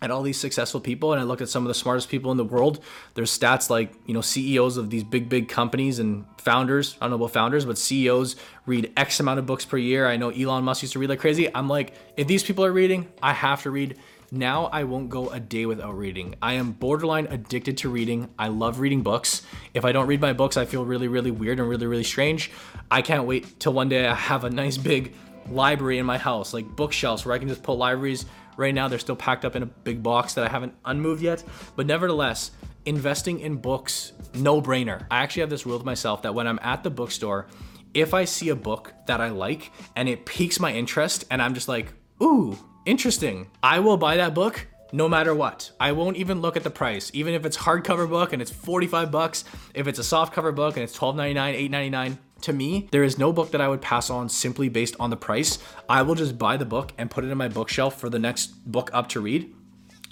at 0.00 0.12
all 0.12 0.22
these 0.22 0.38
successful 0.38 0.80
people 0.80 1.12
and 1.12 1.20
I 1.20 1.24
look 1.24 1.40
at 1.40 1.48
some 1.48 1.64
of 1.64 1.68
the 1.68 1.74
smartest 1.74 2.08
people 2.08 2.30
in 2.30 2.36
the 2.36 2.44
world, 2.44 2.78
there's 3.14 3.36
stats 3.36 3.68
like, 3.68 3.92
you 4.06 4.14
know, 4.14 4.20
CEOs 4.20 4.76
of 4.76 4.90
these 4.90 5.02
big, 5.02 5.28
big 5.28 5.48
companies 5.48 5.98
and 5.98 6.24
founders, 6.38 6.96
I 7.00 7.04
don't 7.04 7.10
know 7.10 7.16
about 7.16 7.32
founders, 7.32 7.64
but 7.64 7.78
CEOs 7.78 8.36
read 8.64 8.92
X 8.96 9.18
amount 9.18 9.40
of 9.40 9.46
books 9.46 9.64
per 9.64 9.76
year. 9.76 10.06
I 10.06 10.16
know 10.16 10.30
Elon 10.30 10.62
Musk 10.62 10.82
used 10.82 10.92
to 10.92 11.00
read 11.00 11.08
like 11.08 11.18
crazy. 11.18 11.52
I'm 11.52 11.68
like, 11.68 11.94
if 12.16 12.28
these 12.28 12.44
people 12.44 12.64
are 12.64 12.72
reading, 12.72 13.08
I 13.20 13.32
have 13.32 13.64
to 13.64 13.70
read. 13.72 13.98
Now 14.32 14.66
I 14.66 14.84
won't 14.84 15.08
go 15.08 15.30
a 15.30 15.38
day 15.38 15.66
without 15.66 15.96
reading. 15.96 16.34
I 16.42 16.54
am 16.54 16.72
borderline 16.72 17.26
addicted 17.28 17.78
to 17.78 17.88
reading. 17.88 18.28
I 18.38 18.48
love 18.48 18.80
reading 18.80 19.02
books. 19.02 19.42
If 19.72 19.84
I 19.84 19.92
don't 19.92 20.06
read 20.06 20.20
my 20.20 20.32
books, 20.32 20.56
I 20.56 20.64
feel 20.64 20.84
really, 20.84 21.06
really 21.06 21.30
weird 21.30 21.60
and 21.60 21.68
really, 21.68 21.86
really 21.86 22.04
strange. 22.04 22.50
I 22.90 23.02
can't 23.02 23.26
wait 23.26 23.60
till 23.60 23.72
one 23.72 23.88
day 23.88 24.06
I 24.06 24.14
have 24.14 24.44
a 24.44 24.50
nice 24.50 24.76
big 24.76 25.14
library 25.48 25.98
in 25.98 26.06
my 26.06 26.18
house, 26.18 26.52
like 26.52 26.66
bookshelves 26.74 27.24
where 27.24 27.34
I 27.34 27.38
can 27.38 27.48
just 27.48 27.62
put 27.62 27.74
libraries. 27.74 28.26
Right 28.56 28.74
now, 28.74 28.88
they're 28.88 28.98
still 28.98 29.16
packed 29.16 29.44
up 29.44 29.54
in 29.54 29.62
a 29.62 29.66
big 29.66 30.02
box 30.02 30.34
that 30.34 30.44
I 30.44 30.48
haven't 30.48 30.74
unmoved 30.84 31.22
yet. 31.22 31.44
But 31.76 31.86
nevertheless, 31.86 32.50
investing 32.84 33.40
in 33.40 33.56
books, 33.56 34.12
no 34.34 34.60
brainer. 34.60 35.06
I 35.10 35.22
actually 35.22 35.40
have 35.40 35.50
this 35.50 35.66
rule 35.66 35.78
to 35.78 35.84
myself 35.84 36.22
that 36.22 36.34
when 36.34 36.46
I'm 36.46 36.58
at 36.62 36.82
the 36.82 36.90
bookstore, 36.90 37.46
if 37.94 38.12
I 38.12 38.24
see 38.24 38.48
a 38.48 38.56
book 38.56 38.92
that 39.06 39.20
I 39.20 39.28
like 39.28 39.72
and 39.94 40.08
it 40.08 40.26
piques 40.26 40.58
my 40.58 40.72
interest 40.72 41.24
and 41.30 41.40
I'm 41.40 41.54
just 41.54 41.68
like, 41.68 41.92
ooh, 42.22 42.58
interesting. 42.86 43.50
I 43.62 43.80
will 43.80 43.96
buy 43.96 44.16
that 44.16 44.34
book 44.34 44.66
no 44.92 45.08
matter 45.08 45.34
what. 45.34 45.70
I 45.78 45.92
won't 45.92 46.16
even 46.16 46.40
look 46.40 46.56
at 46.56 46.62
the 46.62 46.70
price. 46.70 47.10
Even 47.12 47.34
if 47.34 47.44
it's 47.44 47.56
hardcover 47.56 48.08
book 48.08 48.32
and 48.32 48.40
it's 48.40 48.50
45 48.50 49.10
bucks, 49.10 49.44
if 49.74 49.86
it's 49.86 49.98
a 49.98 50.04
soft 50.04 50.32
cover 50.32 50.52
book 50.52 50.76
and 50.76 50.84
it's 50.84 50.96
12.99, 50.96 51.70
8.99, 51.70 52.18
to 52.42 52.52
me, 52.52 52.88
there 52.92 53.02
is 53.02 53.18
no 53.18 53.32
book 53.32 53.50
that 53.50 53.60
I 53.60 53.68
would 53.68 53.82
pass 53.82 54.10
on 54.10 54.28
simply 54.28 54.68
based 54.68 54.94
on 55.00 55.10
the 55.10 55.16
price. 55.16 55.58
I 55.88 56.02
will 56.02 56.14
just 56.14 56.38
buy 56.38 56.56
the 56.56 56.64
book 56.64 56.92
and 56.96 57.10
put 57.10 57.24
it 57.24 57.30
in 57.30 57.38
my 57.38 57.48
bookshelf 57.48 57.98
for 57.98 58.08
the 58.08 58.18
next 58.18 58.70
book 58.70 58.90
up 58.92 59.08
to 59.10 59.20
read 59.20 59.52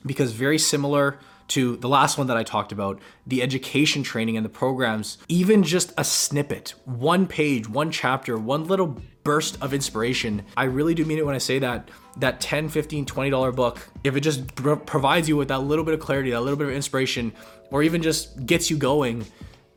because 0.04 0.32
very 0.32 0.58
similar 0.58 1.18
to 1.48 1.76
the 1.76 1.88
last 1.88 2.16
one 2.16 2.26
that 2.28 2.36
I 2.36 2.42
talked 2.42 2.72
about, 2.72 3.00
the 3.26 3.42
education 3.42 4.02
training 4.02 4.36
and 4.36 4.44
the 4.44 4.50
programs, 4.50 5.18
even 5.28 5.62
just 5.62 5.92
a 5.98 6.04
snippet, 6.04 6.74
one 6.84 7.26
page, 7.26 7.68
one 7.68 7.90
chapter, 7.90 8.38
one 8.38 8.64
little 8.64 9.00
burst 9.24 9.58
of 9.62 9.74
inspiration. 9.74 10.44
I 10.56 10.64
really 10.64 10.94
do 10.94 11.04
mean 11.04 11.18
it 11.18 11.26
when 11.26 11.34
I 11.34 11.38
say 11.38 11.58
that 11.60 11.90
that 12.18 12.40
10, 12.40 12.68
15, 12.68 13.06
20 13.06 13.30
dollar 13.30 13.50
book, 13.50 13.88
if 14.04 14.14
it 14.14 14.20
just 14.20 14.54
pr- 14.54 14.74
provides 14.74 15.28
you 15.28 15.36
with 15.36 15.48
that 15.48 15.60
little 15.60 15.84
bit 15.84 15.94
of 15.94 16.00
clarity, 16.00 16.30
that 16.30 16.40
little 16.40 16.58
bit 16.58 16.68
of 16.68 16.74
inspiration, 16.74 17.32
or 17.70 17.82
even 17.82 18.02
just 18.02 18.46
gets 18.46 18.70
you 18.70 18.76
going, 18.76 19.26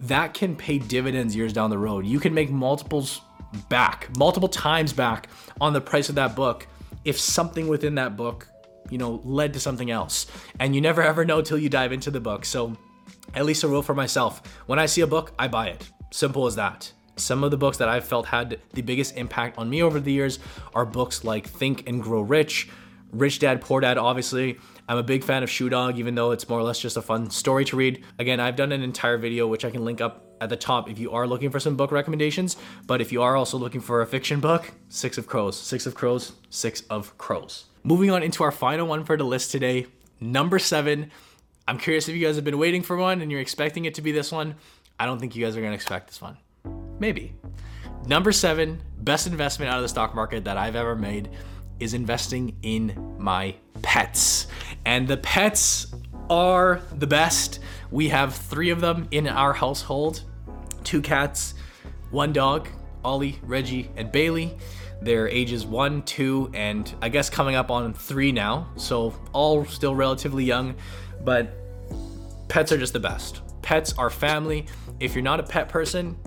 that 0.01 0.33
can 0.33 0.55
pay 0.55 0.77
dividends 0.77 1.35
years 1.35 1.53
down 1.53 1.69
the 1.69 1.77
road. 1.77 2.05
You 2.05 2.19
can 2.19 2.33
make 2.33 2.51
multiples 2.51 3.21
back, 3.69 4.09
multiple 4.17 4.49
times 4.49 4.93
back 4.93 5.29
on 5.59 5.73
the 5.73 5.81
price 5.81 6.09
of 6.09 6.15
that 6.15 6.35
book 6.35 6.67
if 7.05 7.19
something 7.19 7.67
within 7.67 7.95
that 7.95 8.15
book 8.15 8.47
you 8.89 8.97
know, 8.97 9.21
led 9.23 9.53
to 9.53 9.59
something 9.59 9.91
else. 9.91 10.27
And 10.59 10.75
you 10.75 10.81
never 10.81 11.01
ever 11.01 11.25
know 11.25 11.41
till 11.41 11.57
you 11.57 11.69
dive 11.69 11.91
into 11.91 12.11
the 12.11 12.19
book. 12.19 12.45
So, 12.45 12.75
at 13.33 13.45
least 13.45 13.63
a 13.63 13.67
rule 13.67 13.81
for 13.81 13.93
myself 13.93 14.41
when 14.67 14.79
I 14.79 14.85
see 14.85 15.01
a 15.01 15.07
book, 15.07 15.33
I 15.37 15.47
buy 15.47 15.67
it. 15.67 15.89
Simple 16.11 16.45
as 16.47 16.55
that. 16.55 16.91
Some 17.17 17.43
of 17.43 17.51
the 17.51 17.57
books 17.57 17.77
that 17.77 17.89
I've 17.89 18.05
felt 18.05 18.27
had 18.27 18.59
the 18.73 18.81
biggest 18.81 19.17
impact 19.17 19.57
on 19.57 19.69
me 19.69 19.81
over 19.81 19.99
the 19.99 20.11
years 20.11 20.39
are 20.73 20.85
books 20.85 21.23
like 21.23 21.47
Think 21.47 21.87
and 21.89 22.01
Grow 22.01 22.21
Rich, 22.21 22.69
Rich 23.11 23.39
Dad 23.39 23.61
Poor 23.61 23.81
Dad, 23.81 23.97
obviously. 23.97 24.59
I'm 24.87 24.97
a 24.97 25.03
big 25.03 25.23
fan 25.23 25.43
of 25.43 25.49
Shoe 25.49 25.69
Dog, 25.69 25.97
even 25.97 26.15
though 26.15 26.31
it's 26.31 26.47
more 26.47 26.59
or 26.59 26.63
less 26.63 26.79
just 26.79 26.95
a 26.95 27.01
fun 27.01 27.29
story 27.29 27.65
to 27.65 27.75
read. 27.75 28.03
Again, 28.19 28.39
I've 28.39 28.55
done 28.55 28.71
an 28.71 28.83
entire 28.83 29.17
video 29.17 29.47
which 29.47 29.65
I 29.65 29.71
can 29.71 29.83
link 29.83 29.99
up 29.99 30.27
at 30.39 30.49
the 30.49 30.55
top 30.55 30.89
if 30.89 30.99
you 30.99 31.11
are 31.11 31.27
looking 31.27 31.49
for 31.49 31.59
some 31.59 31.75
book 31.75 31.91
recommendations. 31.91 32.55
But 32.85 33.01
if 33.01 33.11
you 33.11 33.21
are 33.21 33.35
also 33.35 33.57
looking 33.57 33.81
for 33.81 34.01
a 34.01 34.07
fiction 34.07 34.39
book, 34.39 34.71
Six 34.89 35.17
of 35.17 35.27
Crows. 35.27 35.59
Six 35.59 35.85
of 35.85 35.95
Crows, 35.95 36.33
Six 36.49 36.81
of 36.89 37.17
Crows. 37.17 37.65
Moving 37.83 38.11
on 38.11 38.23
into 38.23 38.43
our 38.43 38.51
final 38.51 38.87
one 38.87 39.03
for 39.03 39.17
the 39.17 39.23
list 39.23 39.51
today, 39.51 39.87
number 40.19 40.59
seven. 40.59 41.11
I'm 41.67 41.77
curious 41.77 42.07
if 42.07 42.15
you 42.15 42.25
guys 42.25 42.35
have 42.35 42.45
been 42.45 42.57
waiting 42.57 42.81
for 42.83 42.95
one 42.95 43.21
and 43.21 43.31
you're 43.31 43.41
expecting 43.41 43.85
it 43.85 43.95
to 43.95 44.01
be 44.01 44.11
this 44.11 44.31
one. 44.31 44.55
I 44.99 45.05
don't 45.05 45.19
think 45.19 45.35
you 45.35 45.43
guys 45.43 45.57
are 45.57 45.61
gonna 45.61 45.73
expect 45.73 46.07
this 46.07 46.21
one. 46.21 46.37
Maybe. 46.99 47.35
Number 48.05 48.31
seven, 48.31 48.81
best 48.99 49.27
investment 49.27 49.71
out 49.71 49.77
of 49.77 49.83
the 49.83 49.89
stock 49.89 50.15
market 50.15 50.45
that 50.45 50.57
I've 50.57 50.75
ever 50.75 50.95
made 50.95 51.29
is 51.79 51.93
investing 51.93 52.55
in 52.61 53.15
my 53.17 53.55
pets. 53.81 54.47
And 54.85 55.07
the 55.07 55.17
pets 55.17 55.93
are 56.29 56.81
the 56.95 57.07
best. 57.07 57.59
We 57.91 58.09
have 58.09 58.35
three 58.35 58.69
of 58.69 58.81
them 58.81 59.07
in 59.11 59.27
our 59.27 59.53
household 59.53 60.23
two 60.83 61.01
cats, 61.01 61.53
one 62.11 62.31
dog, 62.31 62.69
Ollie, 63.03 63.39
Reggie, 63.43 63.91
and 63.97 64.09
Bailey. 64.09 64.57
They're 65.01 65.27
ages 65.27 65.65
one, 65.65 66.01
two, 66.03 66.49
and 66.53 66.93
I 67.01 67.09
guess 67.09 67.29
coming 67.29 67.55
up 67.55 67.69
on 67.69 67.93
three 67.93 68.31
now. 68.31 68.69
So 68.77 69.13
all 69.33 69.65
still 69.65 69.93
relatively 69.93 70.45
young, 70.45 70.75
but 71.23 71.53
pets 72.47 72.71
are 72.71 72.77
just 72.77 72.93
the 72.93 73.01
best. 73.01 73.41
Pets 73.61 73.93
are 73.97 74.09
family. 74.09 74.65
If 75.01 75.13
you're 75.13 75.23
not 75.23 75.41
a 75.41 75.43
pet 75.43 75.67
person, 75.67 76.17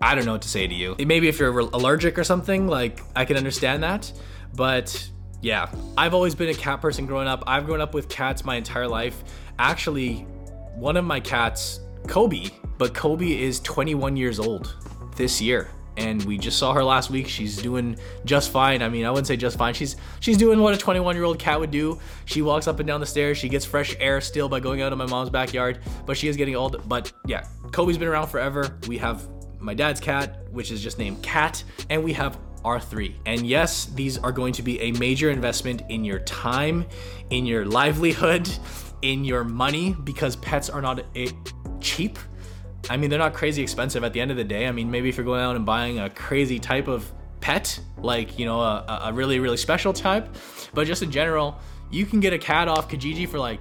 I 0.00 0.14
don't 0.14 0.24
know 0.24 0.32
what 0.32 0.42
to 0.42 0.48
say 0.48 0.66
to 0.66 0.74
you. 0.74 0.96
Maybe 0.98 1.28
if 1.28 1.38
you're 1.38 1.58
allergic 1.58 2.18
or 2.18 2.24
something, 2.24 2.66
like 2.66 3.02
I 3.14 3.24
can 3.24 3.36
understand 3.36 3.82
that. 3.82 4.12
But 4.54 5.10
yeah, 5.42 5.70
I've 5.96 6.14
always 6.14 6.34
been 6.34 6.48
a 6.50 6.54
cat 6.54 6.80
person 6.80 7.06
growing 7.06 7.28
up. 7.28 7.44
I've 7.46 7.66
grown 7.66 7.80
up 7.80 7.94
with 7.94 8.08
cats 8.08 8.44
my 8.44 8.56
entire 8.56 8.88
life. 8.88 9.24
Actually, 9.58 10.26
one 10.74 10.96
of 10.96 11.04
my 11.04 11.20
cats, 11.20 11.80
Kobe, 12.06 12.48
but 12.78 12.94
Kobe 12.94 13.30
is 13.30 13.60
21 13.60 14.16
years 14.16 14.38
old 14.38 14.74
this 15.16 15.40
year 15.40 15.70
and 15.96 16.22
we 16.24 16.36
just 16.36 16.58
saw 16.58 16.72
her 16.74 16.84
last 16.84 17.10
week. 17.10 17.26
She's 17.26 17.56
doing 17.56 17.96
just 18.24 18.50
fine. 18.50 18.82
I 18.82 18.88
mean, 18.88 19.04
I 19.04 19.10
wouldn't 19.10 19.26
say 19.26 19.36
just 19.36 19.56
fine. 19.56 19.74
She's 19.74 19.96
she's 20.20 20.36
doing 20.36 20.60
what 20.60 20.74
a 20.74 20.76
21 20.76 21.16
year 21.16 21.24
old 21.24 21.38
cat 21.38 21.58
would 21.58 21.70
do. 21.70 21.98
She 22.26 22.42
walks 22.42 22.68
up 22.68 22.80
and 22.80 22.86
down 22.86 23.00
the 23.00 23.06
stairs. 23.06 23.38
She 23.38 23.48
gets 23.48 23.64
fresh 23.64 23.96
air 23.98 24.20
still 24.20 24.48
by 24.48 24.60
going 24.60 24.82
out 24.82 24.92
in 24.92 24.98
my 24.98 25.06
mom's 25.06 25.30
backyard, 25.30 25.80
but 26.04 26.16
she 26.16 26.28
is 26.28 26.36
getting 26.36 26.54
old. 26.54 26.86
But 26.88 27.12
yeah, 27.26 27.46
Kobe's 27.72 27.98
been 27.98 28.08
around 28.08 28.28
forever. 28.28 28.78
We 28.86 28.98
have 28.98 29.26
my 29.66 29.74
dad's 29.74 30.00
cat, 30.00 30.46
which 30.52 30.70
is 30.70 30.80
just 30.80 30.98
named 30.98 31.22
Cat, 31.22 31.62
and 31.90 32.02
we 32.02 32.12
have 32.14 32.38
R3. 32.64 33.14
And 33.26 33.46
yes, 33.46 33.86
these 33.86 34.16
are 34.16 34.32
going 34.32 34.52
to 34.54 34.62
be 34.62 34.80
a 34.80 34.92
major 34.92 35.30
investment 35.30 35.82
in 35.88 36.04
your 36.04 36.20
time, 36.20 36.86
in 37.30 37.44
your 37.46 37.66
livelihood, 37.66 38.48
in 39.02 39.24
your 39.24 39.44
money, 39.44 39.94
because 40.04 40.36
pets 40.36 40.70
are 40.70 40.80
not 40.80 41.02
cheap. 41.80 42.18
I 42.88 42.96
mean, 42.96 43.10
they're 43.10 43.18
not 43.18 43.34
crazy 43.34 43.62
expensive 43.62 44.04
at 44.04 44.12
the 44.12 44.20
end 44.20 44.30
of 44.30 44.36
the 44.36 44.44
day. 44.44 44.68
I 44.68 44.72
mean, 44.72 44.90
maybe 44.90 45.08
if 45.08 45.16
you're 45.16 45.26
going 45.26 45.40
out 45.40 45.56
and 45.56 45.66
buying 45.66 45.98
a 45.98 46.08
crazy 46.08 46.60
type 46.60 46.86
of 46.86 47.10
pet, 47.40 47.78
like, 47.98 48.38
you 48.38 48.46
know, 48.46 48.60
a, 48.60 49.02
a 49.06 49.12
really, 49.12 49.40
really 49.40 49.56
special 49.56 49.92
type, 49.92 50.34
but 50.74 50.86
just 50.86 51.02
in 51.02 51.10
general, 51.10 51.58
you 51.90 52.06
can 52.06 52.20
get 52.20 52.32
a 52.32 52.38
cat 52.38 52.68
off 52.68 52.88
Kijiji 52.88 53.28
for 53.28 53.38
like 53.40 53.60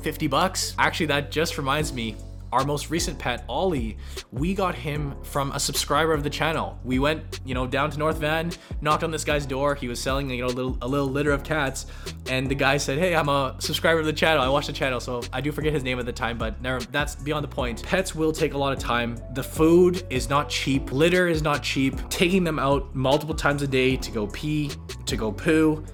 50 0.00 0.26
bucks. 0.28 0.74
Actually, 0.78 1.06
that 1.06 1.30
just 1.30 1.58
reminds 1.58 1.92
me, 1.92 2.16
our 2.52 2.64
most 2.64 2.90
recent 2.90 3.18
pet, 3.18 3.44
Ollie, 3.48 3.96
we 4.32 4.54
got 4.54 4.74
him 4.74 5.14
from 5.22 5.52
a 5.52 5.60
subscriber 5.60 6.12
of 6.12 6.22
the 6.22 6.30
channel. 6.30 6.78
We 6.84 6.98
went, 6.98 7.40
you 7.44 7.54
know, 7.54 7.66
down 7.66 7.90
to 7.90 7.98
North 7.98 8.18
Van, 8.18 8.50
knocked 8.80 9.04
on 9.04 9.10
this 9.10 9.24
guy's 9.24 9.46
door. 9.46 9.74
He 9.74 9.88
was 9.88 10.00
selling, 10.00 10.30
you 10.30 10.42
know, 10.42 10.48
a 10.48 10.48
little, 10.48 10.78
a 10.82 10.88
little 10.88 11.06
litter 11.06 11.30
of 11.30 11.44
cats, 11.44 11.86
and 12.26 12.48
the 12.48 12.54
guy 12.54 12.76
said, 12.76 12.98
"Hey, 12.98 13.14
I'm 13.14 13.28
a 13.28 13.56
subscriber 13.58 14.00
of 14.00 14.06
the 14.06 14.12
channel. 14.12 14.42
I 14.42 14.48
watch 14.48 14.66
the 14.66 14.72
channel." 14.72 15.00
So 15.00 15.22
I 15.32 15.40
do 15.40 15.52
forget 15.52 15.72
his 15.72 15.84
name 15.84 15.98
at 15.98 16.06
the 16.06 16.12
time, 16.12 16.38
but 16.38 16.60
never, 16.60 16.80
that's 16.80 17.14
beyond 17.14 17.44
the 17.44 17.48
point. 17.48 17.82
Pets 17.82 18.14
will 18.14 18.32
take 18.32 18.54
a 18.54 18.58
lot 18.58 18.72
of 18.72 18.78
time. 18.78 19.16
The 19.34 19.42
food 19.42 20.04
is 20.10 20.28
not 20.28 20.48
cheap. 20.48 20.92
Litter 20.92 21.28
is 21.28 21.42
not 21.42 21.62
cheap. 21.62 21.96
Taking 22.08 22.44
them 22.44 22.58
out 22.58 22.94
multiple 22.94 23.34
times 23.34 23.62
a 23.62 23.68
day 23.68 23.96
to 23.96 24.10
go 24.10 24.26
pee, 24.26 24.70
to 25.06 25.16
go 25.16 25.30
poo, 25.30 25.84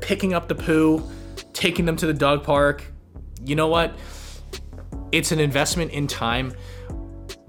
picking 0.00 0.34
up 0.34 0.48
the 0.48 0.54
poo, 0.54 1.02
taking 1.52 1.84
them 1.84 1.96
to 1.96 2.06
the 2.06 2.14
dog 2.14 2.42
park. 2.42 2.84
You 3.44 3.56
know 3.56 3.68
what? 3.68 3.94
It's 5.12 5.30
an 5.30 5.38
investment 5.38 5.92
in 5.92 6.06
time, 6.06 6.54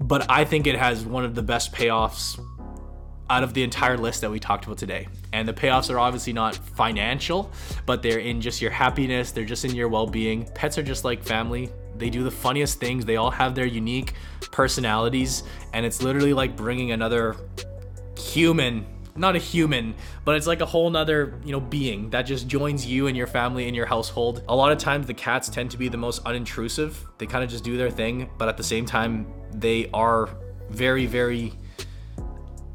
but 0.00 0.30
I 0.30 0.44
think 0.44 0.66
it 0.66 0.76
has 0.76 1.04
one 1.04 1.24
of 1.24 1.34
the 1.34 1.42
best 1.42 1.72
payoffs 1.72 2.38
out 3.30 3.42
of 3.42 3.54
the 3.54 3.62
entire 3.62 3.96
list 3.96 4.20
that 4.20 4.30
we 4.30 4.38
talked 4.38 4.66
about 4.66 4.76
today. 4.76 5.08
And 5.32 5.48
the 5.48 5.54
payoffs 5.54 5.92
are 5.92 5.98
obviously 5.98 6.34
not 6.34 6.54
financial, 6.54 7.50
but 7.86 8.02
they're 8.02 8.18
in 8.18 8.40
just 8.40 8.60
your 8.60 8.70
happiness, 8.70 9.32
they're 9.32 9.46
just 9.46 9.64
in 9.64 9.74
your 9.74 9.88
well 9.88 10.06
being. 10.06 10.44
Pets 10.54 10.76
are 10.76 10.82
just 10.82 11.04
like 11.04 11.22
family. 11.24 11.70
They 11.96 12.10
do 12.10 12.22
the 12.22 12.30
funniest 12.30 12.80
things, 12.80 13.04
they 13.04 13.16
all 13.16 13.30
have 13.30 13.54
their 13.54 13.66
unique 13.66 14.14
personalities, 14.50 15.44
and 15.72 15.86
it's 15.86 16.02
literally 16.02 16.34
like 16.34 16.56
bringing 16.56 16.90
another 16.90 17.36
human 18.18 18.84
not 19.16 19.36
a 19.36 19.38
human, 19.38 19.94
but 20.24 20.36
it's 20.36 20.46
like 20.46 20.60
a 20.60 20.66
whole 20.66 20.90
nother, 20.90 21.40
you 21.44 21.52
know, 21.52 21.60
being 21.60 22.10
that 22.10 22.22
just 22.22 22.48
joins 22.48 22.84
you 22.86 23.06
and 23.06 23.16
your 23.16 23.26
family 23.26 23.66
and 23.66 23.76
your 23.76 23.86
household. 23.86 24.42
A 24.48 24.56
lot 24.56 24.72
of 24.72 24.78
times 24.78 25.06
the 25.06 25.14
cats 25.14 25.48
tend 25.48 25.70
to 25.70 25.78
be 25.78 25.88
the 25.88 25.96
most 25.96 26.24
unintrusive. 26.24 26.94
They 27.18 27.26
kind 27.26 27.44
of 27.44 27.50
just 27.50 27.64
do 27.64 27.76
their 27.76 27.90
thing, 27.90 28.30
but 28.38 28.48
at 28.48 28.56
the 28.56 28.64
same 28.64 28.86
time, 28.86 29.26
they 29.52 29.88
are 29.92 30.28
very, 30.70 31.06
very 31.06 31.52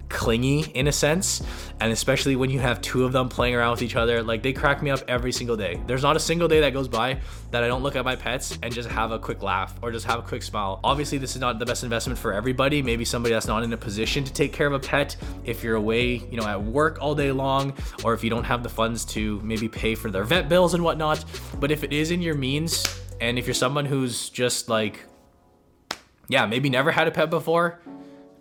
clingy 0.09 0.61
in 0.73 0.87
a 0.87 0.91
sense 0.91 1.41
and 1.79 1.91
especially 1.91 2.35
when 2.35 2.49
you 2.49 2.59
have 2.59 2.81
two 2.81 3.05
of 3.05 3.13
them 3.13 3.29
playing 3.29 3.55
around 3.55 3.71
with 3.71 3.81
each 3.81 3.95
other 3.95 4.21
like 4.23 4.41
they 4.41 4.51
crack 4.51 4.81
me 4.81 4.89
up 4.89 4.99
every 5.07 5.31
single 5.31 5.55
day. 5.55 5.79
There's 5.87 6.03
not 6.03 6.15
a 6.15 6.19
single 6.19 6.47
day 6.47 6.59
that 6.61 6.73
goes 6.73 6.87
by 6.87 7.19
that 7.51 7.63
i 7.63 7.67
don't 7.67 7.83
look 7.83 7.95
at 7.95 8.05
my 8.05 8.15
pets 8.15 8.57
and 8.61 8.73
just 8.73 8.89
have 8.89 9.11
a 9.11 9.19
quick 9.19 9.41
laugh 9.41 9.75
or 9.81 9.91
just 9.91 10.05
have 10.05 10.19
a 10.19 10.21
quick 10.23 10.43
smile. 10.43 10.79
Obviously 10.83 11.17
this 11.17 11.35
is 11.35 11.41
not 11.41 11.59
the 11.59 11.65
best 11.65 11.83
investment 11.83 12.17
for 12.17 12.33
everybody. 12.33 12.81
Maybe 12.81 13.05
somebody 13.05 13.33
that's 13.33 13.47
not 13.47 13.63
in 13.63 13.71
a 13.71 13.77
position 13.77 14.23
to 14.23 14.33
take 14.33 14.51
care 14.51 14.67
of 14.67 14.73
a 14.73 14.79
pet 14.79 15.15
if 15.45 15.63
you're 15.63 15.75
away 15.75 16.15
you 16.31 16.37
know 16.37 16.45
at 16.45 16.61
work 16.61 16.97
all 17.01 17.15
day 17.15 17.31
long 17.31 17.73
or 18.03 18.13
if 18.13 18.23
you 18.23 18.29
don't 18.29 18.45
have 18.45 18.63
the 18.63 18.69
funds 18.69 19.05
to 19.05 19.39
maybe 19.41 19.69
pay 19.69 19.95
for 19.95 20.09
their 20.09 20.23
vet 20.23 20.49
bills 20.49 20.73
and 20.73 20.83
whatnot. 20.83 21.23
But 21.59 21.71
if 21.71 21.83
it 21.83 21.93
is 21.93 22.11
in 22.11 22.21
your 22.21 22.35
means 22.35 22.85
and 23.21 23.37
if 23.37 23.45
you're 23.45 23.53
someone 23.53 23.85
who's 23.85 24.29
just 24.29 24.69
like 24.69 25.05
yeah 26.27 26.45
maybe 26.45 26.69
never 26.69 26.91
had 26.91 27.07
a 27.07 27.11
pet 27.11 27.29
before 27.29 27.79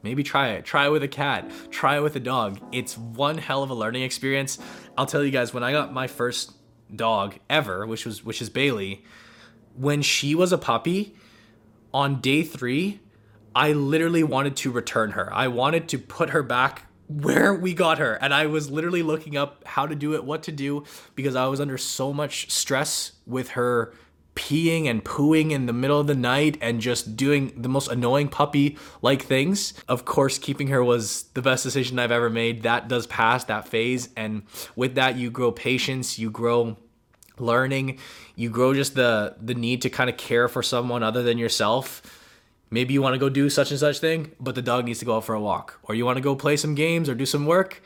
Maybe 0.09 0.23
try 0.23 0.53
it. 0.53 0.65
Try 0.65 0.87
it 0.87 0.91
with 0.91 1.03
a 1.03 1.09
cat. 1.09 1.53
Try 1.71 1.99
it 1.99 2.01
with 2.01 2.17
a 2.17 2.21
dog. 2.21 2.59
It's 2.73 2.97
one 2.97 3.37
hell 3.37 3.63
of 3.63 3.69
a 3.69 3.75
learning 3.75 4.05
experience. 4.05 4.59
I'll 4.97 5.05
tell 5.05 5.23
you 5.23 5.31
guys 5.31 5.53
when 5.53 5.63
I 5.63 5.71
got 5.71 5.93
my 5.93 6.07
first 6.07 6.53
dog 6.97 7.39
ever, 7.51 7.87
which 7.87 8.07
was 8.07 8.25
which 8.25 8.41
is 8.41 8.49
Bailey, 8.49 9.05
when 9.77 10.01
she 10.01 10.35
was 10.35 10.51
a 10.51 10.57
puppy, 10.57 11.15
on 11.93 12.23
day 12.23 12.43
3, 12.43 13.01
I 13.55 13.73
literally 13.73 14.23
wanted 14.23 14.57
to 14.57 14.71
return 14.71 15.11
her. 15.11 15.31
I 15.31 15.49
wanted 15.49 15.91
to 15.91 15.99
put 15.99 16.31
her 16.31 16.43
back 16.43 16.87
where 17.09 17.53
we 17.53 17.75
got 17.75 17.99
her 17.99 18.15
and 18.15 18.33
I 18.33 18.47
was 18.47 18.71
literally 18.71 19.03
looking 19.03 19.37
up 19.37 19.63
how 19.67 19.87
to 19.87 19.95
do 19.95 20.15
it, 20.15 20.25
what 20.25 20.43
to 20.45 20.53
do 20.53 20.85
because 21.17 21.37
I 21.37 21.49
was 21.49 21.61
under 21.61 21.77
so 21.77 22.15
much 22.15 22.51
stress 22.51 23.13
with 23.27 23.51
her 23.51 23.93
peeing 24.39 24.87
and 24.87 25.05
pooing 25.05 25.51
in 25.51 25.67
the 25.67 25.73
middle 25.73 25.99
of 25.99 26.07
the 26.07 26.15
night 26.15 26.57
and 26.61 26.81
just 26.81 27.17
doing 27.17 27.53
the 27.57 27.69
most 27.69 27.91
annoying 27.91 28.29
puppy 28.29 28.79
like 29.03 29.23
things. 29.23 29.75
Of 29.89 30.05
course, 30.05 30.39
keeping 30.39 30.69
her 30.69 30.83
was 30.83 31.25
the 31.35 31.43
best 31.43 31.65
decision 31.65 31.99
I've 31.99 32.13
ever 32.13 32.31
made. 32.31 32.63
That 32.63 32.87
does 32.87 33.09
pass 33.09 33.45
that 33.45 33.67
phase. 33.67 34.11
And 34.17 34.45
with 34.77 34.95
that, 34.95 35.17
you 35.17 35.31
grow 35.31 35.51
patience, 35.51 36.21
you 36.21 36.31
grow 36.31 36.77
learning, 37.39 37.99
you 38.37 38.49
grow 38.49 38.75
just 38.75 38.95
the 38.95 39.35
the 39.41 39.55
need 39.55 39.83
to 39.83 39.91
kind 39.91 40.09
of 40.09 40.17
care 40.17 40.49
for 40.49 40.63
someone 40.63 41.03
other 41.03 41.25
than 41.25 41.37
yourself. 41.37 42.01
Maybe 42.71 42.95
you 42.95 43.03
want 43.03 43.15
to 43.15 43.19
go 43.19 43.29
do 43.29 43.51
such 43.51 43.71
and 43.71 43.81
such 43.81 43.99
thing, 43.99 44.33
but 44.39 44.55
the 44.55 44.63
dog 44.63 44.85
needs 44.85 45.01
to 45.01 45.05
go 45.05 45.17
out 45.17 45.25
for 45.25 45.35
a 45.35 45.41
walk. 45.41 45.81
Or 45.83 45.95
you 45.95 46.05
want 46.05 46.17
to 46.17 46.23
go 46.23 46.37
play 46.37 46.57
some 46.57 46.75
games 46.77 47.09
or 47.09 47.15
do 47.15 47.27
some 47.27 47.45
work 47.45 47.83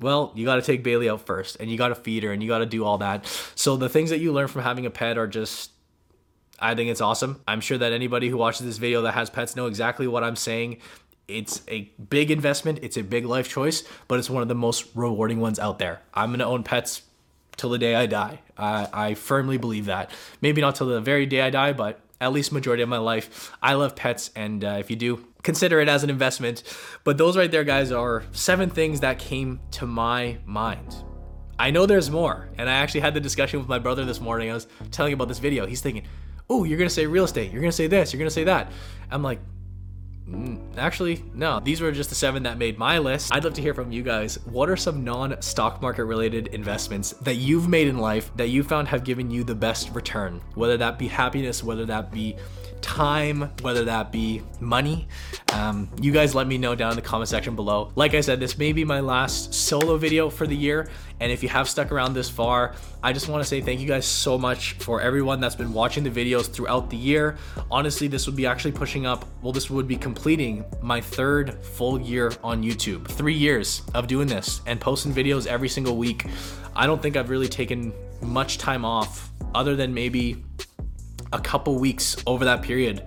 well, 0.00 0.32
you 0.34 0.44
got 0.44 0.56
to 0.56 0.62
take 0.62 0.82
Bailey 0.82 1.08
out 1.08 1.26
first 1.26 1.56
and 1.60 1.70
you 1.70 1.76
got 1.76 1.88
to 1.88 1.94
feed 1.94 2.22
her 2.22 2.32
and 2.32 2.42
you 2.42 2.48
got 2.48 2.58
to 2.58 2.66
do 2.66 2.84
all 2.84 2.98
that. 2.98 3.26
So 3.54 3.76
the 3.76 3.88
things 3.88 4.10
that 4.10 4.18
you 4.18 4.32
learn 4.32 4.48
from 4.48 4.62
having 4.62 4.86
a 4.86 4.90
pet 4.90 5.18
are 5.18 5.26
just 5.26 5.70
I 6.60 6.74
think 6.74 6.90
it's 6.90 7.00
awesome. 7.00 7.40
I'm 7.48 7.60
sure 7.60 7.78
that 7.78 7.92
anybody 7.92 8.28
who 8.28 8.36
watches 8.36 8.66
this 8.66 8.76
video 8.76 9.02
that 9.02 9.14
has 9.14 9.30
pets 9.30 9.56
know 9.56 9.66
exactly 9.66 10.06
what 10.06 10.22
I'm 10.22 10.36
saying. 10.36 10.78
It's 11.26 11.62
a 11.68 11.90
big 12.10 12.30
investment, 12.30 12.80
it's 12.82 12.96
a 12.96 13.02
big 13.02 13.24
life 13.24 13.48
choice, 13.48 13.84
but 14.08 14.18
it's 14.18 14.28
one 14.28 14.42
of 14.42 14.48
the 14.48 14.54
most 14.54 14.86
rewarding 14.94 15.40
ones 15.40 15.58
out 15.58 15.78
there. 15.78 16.00
I'm 16.12 16.30
going 16.30 16.40
to 16.40 16.44
own 16.44 16.64
pets 16.64 17.02
till 17.56 17.70
the 17.70 17.78
day 17.78 17.94
I 17.94 18.06
die. 18.06 18.40
I, 18.58 18.88
I 18.92 19.14
firmly 19.14 19.56
believe 19.56 19.86
that. 19.86 20.10
Maybe 20.40 20.60
not 20.60 20.74
till 20.74 20.88
the 20.88 21.00
very 21.00 21.26
day 21.26 21.40
I 21.40 21.50
die, 21.50 21.72
but 21.72 22.00
at 22.20 22.32
least 22.32 22.52
majority 22.52 22.82
of 22.82 22.88
my 22.88 22.98
life. 22.98 23.52
I 23.62 23.74
love 23.74 23.96
pets, 23.96 24.30
and 24.36 24.64
uh, 24.64 24.76
if 24.78 24.90
you 24.90 24.96
do, 24.96 25.24
consider 25.42 25.80
it 25.80 25.88
as 25.88 26.04
an 26.04 26.10
investment. 26.10 26.62
But 27.04 27.18
those 27.18 27.36
right 27.36 27.50
there, 27.50 27.64
guys, 27.64 27.90
are 27.92 28.24
seven 28.32 28.70
things 28.70 29.00
that 29.00 29.18
came 29.18 29.60
to 29.72 29.86
my 29.86 30.38
mind. 30.44 30.94
I 31.58 31.70
know 31.70 31.86
there's 31.86 32.10
more, 32.10 32.48
and 32.58 32.68
I 32.68 32.74
actually 32.74 33.00
had 33.00 33.14
the 33.14 33.20
discussion 33.20 33.58
with 33.58 33.68
my 33.68 33.78
brother 33.78 34.04
this 34.04 34.20
morning. 34.20 34.50
I 34.50 34.54
was 34.54 34.66
telling 34.90 35.12
him 35.12 35.18
about 35.18 35.28
this 35.28 35.38
video. 35.38 35.66
He's 35.66 35.80
thinking, 35.80 36.04
"Oh, 36.48 36.64
you're 36.64 36.78
gonna 36.78 36.90
say 36.90 37.06
real 37.06 37.24
estate. 37.24 37.52
You're 37.52 37.60
gonna 37.60 37.72
say 37.72 37.86
this. 37.86 38.12
You're 38.12 38.18
gonna 38.18 38.30
say 38.30 38.44
that." 38.44 38.72
I'm 39.10 39.22
like, 39.22 39.40
Actually, 40.76 41.22
no. 41.34 41.60
These 41.60 41.80
were 41.80 41.92
just 41.92 42.08
the 42.08 42.14
seven 42.14 42.42
that 42.44 42.58
made 42.58 42.78
my 42.78 42.98
list. 42.98 43.34
I'd 43.34 43.44
love 43.44 43.54
to 43.54 43.62
hear 43.62 43.74
from 43.74 43.92
you 43.92 44.02
guys. 44.02 44.38
What 44.46 44.68
are 44.70 44.76
some 44.76 45.04
non 45.04 45.40
stock 45.42 45.82
market 45.82 46.04
related 46.04 46.48
investments 46.48 47.10
that 47.22 47.36
you've 47.36 47.68
made 47.68 47.88
in 47.88 47.98
life 47.98 48.30
that 48.36 48.48
you 48.48 48.62
found 48.62 48.88
have 48.88 49.04
given 49.04 49.30
you 49.30 49.44
the 49.44 49.54
best 49.54 49.90
return? 49.94 50.40
Whether 50.54 50.76
that 50.78 50.98
be 50.98 51.08
happiness, 51.08 51.62
whether 51.62 51.86
that 51.86 52.10
be 52.10 52.36
time, 52.80 53.50
whether 53.62 53.84
that 53.84 54.10
be 54.12 54.42
money. 54.58 55.08
Um, 55.52 55.88
you 56.00 56.12
guys 56.12 56.34
let 56.34 56.46
me 56.46 56.58
know 56.58 56.74
down 56.74 56.90
in 56.90 56.96
the 56.96 57.02
comment 57.02 57.28
section 57.28 57.54
below. 57.54 57.92
Like 57.94 58.14
I 58.14 58.20
said, 58.20 58.40
this 58.40 58.58
may 58.58 58.72
be 58.72 58.84
my 58.84 59.00
last 59.00 59.54
solo 59.54 59.96
video 59.96 60.30
for 60.30 60.46
the 60.46 60.56
year. 60.56 60.88
And 61.20 61.30
if 61.30 61.42
you 61.42 61.48
have 61.50 61.68
stuck 61.68 61.92
around 61.92 62.14
this 62.14 62.30
far, 62.30 62.74
I 63.02 63.12
just 63.12 63.28
want 63.28 63.42
to 63.42 63.48
say 63.48 63.60
thank 63.60 63.80
you 63.80 63.86
guys 63.86 64.06
so 64.06 64.38
much 64.38 64.72
for 64.74 65.00
everyone 65.00 65.40
that's 65.40 65.54
been 65.54 65.72
watching 65.72 66.02
the 66.02 66.10
videos 66.10 66.50
throughout 66.50 66.90
the 66.90 66.96
year. 66.96 67.36
Honestly, 67.70 68.08
this 68.08 68.26
would 68.26 68.36
be 68.36 68.46
actually 68.46 68.72
pushing 68.72 69.06
up, 69.06 69.26
well, 69.42 69.52
this 69.52 69.68
would 69.68 69.86
be 69.86 69.96
completing 69.96 70.64
my 70.80 71.00
third 71.00 71.62
full 71.64 72.00
year 72.00 72.32
on 72.42 72.62
YouTube. 72.62 73.06
Three 73.06 73.34
years 73.34 73.82
of 73.94 74.06
doing 74.06 74.28
this 74.28 74.62
and 74.66 74.80
posting 74.80 75.12
videos 75.12 75.46
every 75.46 75.68
single 75.68 75.96
week. 75.96 76.24
I 76.74 76.86
don't 76.86 77.02
think 77.02 77.16
I've 77.16 77.30
really 77.30 77.48
taken 77.48 77.92
much 78.22 78.58
time 78.58 78.84
off 78.84 79.30
other 79.54 79.76
than 79.76 79.92
maybe 79.92 80.42
a 81.32 81.40
couple 81.40 81.78
weeks 81.78 82.16
over 82.26 82.44
that 82.44 82.62
period. 82.62 83.06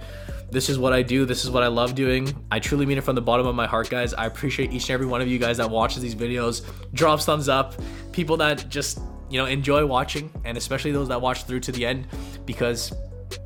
This 0.51 0.69
is 0.69 0.77
what 0.77 0.93
I 0.93 1.01
do. 1.01 1.25
This 1.25 1.43
is 1.43 1.51
what 1.51 1.63
I 1.63 1.67
love 1.67 1.95
doing. 1.95 2.33
I 2.51 2.59
truly 2.59 2.85
mean 2.85 2.97
it 2.97 3.03
from 3.03 3.15
the 3.15 3.21
bottom 3.21 3.47
of 3.47 3.55
my 3.55 3.67
heart, 3.67 3.89
guys. 3.89 4.13
I 4.13 4.25
appreciate 4.25 4.71
each 4.71 4.83
and 4.83 4.91
every 4.91 5.05
one 5.05 5.21
of 5.21 5.27
you 5.27 5.39
guys 5.39 5.57
that 5.57 5.69
watches 5.69 6.01
these 6.01 6.15
videos, 6.15 6.65
drops 6.93 7.25
thumbs 7.25 7.49
up, 7.49 7.75
people 8.11 8.37
that 8.37 8.69
just, 8.69 8.99
you 9.29 9.39
know, 9.39 9.45
enjoy 9.45 9.85
watching, 9.85 10.31
and 10.45 10.57
especially 10.57 10.91
those 10.91 11.07
that 11.07 11.19
watch 11.19 11.43
through 11.43 11.61
to 11.61 11.71
the 11.71 11.85
end 11.85 12.07
because 12.45 12.93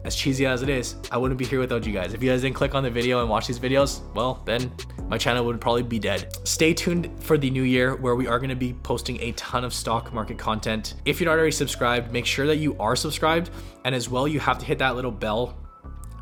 as 0.04 0.16
cheesy 0.16 0.46
as 0.46 0.64
it 0.64 0.70
is, 0.70 0.96
I 1.12 1.18
wouldn't 1.18 1.38
be 1.38 1.46
here 1.46 1.60
without 1.60 1.86
you 1.86 1.94
guys. 1.94 2.14
If 2.14 2.22
you 2.24 2.30
guys 2.30 2.42
didn't 2.42 2.56
click 2.56 2.76
on 2.76 2.84
the 2.84 2.90
video 2.90 3.22
and 3.22 3.30
watch 3.30 3.48
these 3.48 3.60
videos, 3.60 4.02
well, 4.14 4.42
then 4.46 4.72
my 5.08 5.18
channel 5.18 5.46
would 5.46 5.62
probably 5.62 5.84
be 5.84 6.00
dead. 6.00 6.36
Stay 6.46 6.74
tuned 6.74 7.12
for 7.24 7.38
the 7.38 7.50
new 7.50 7.64
year 7.64 7.96
where 7.96 8.16
we 8.16 8.28
are 8.28 8.40
going 8.40 8.50
to 8.50 8.56
be 8.56 8.74
posting 8.74 9.20
a 9.22 9.32
ton 9.34 9.64
of 9.64 9.74
stock 9.74 10.14
market 10.14 10.38
content. 10.38 10.96
If 11.06 11.20
you're 11.20 11.30
not 11.30 11.38
already 11.38 11.52
subscribed, 11.52 12.12
make 12.12 12.26
sure 12.26 12.48
that 12.48 12.58
you 12.58 12.76
are 12.80 12.96
subscribed. 12.96 13.50
And 13.86 13.96
as 13.96 14.10
well, 14.10 14.28
you 14.28 14.40
have 14.40 14.58
to 14.60 14.66
hit 14.66 14.80
that 14.80 14.96
little 14.96 15.12
bell 15.12 15.58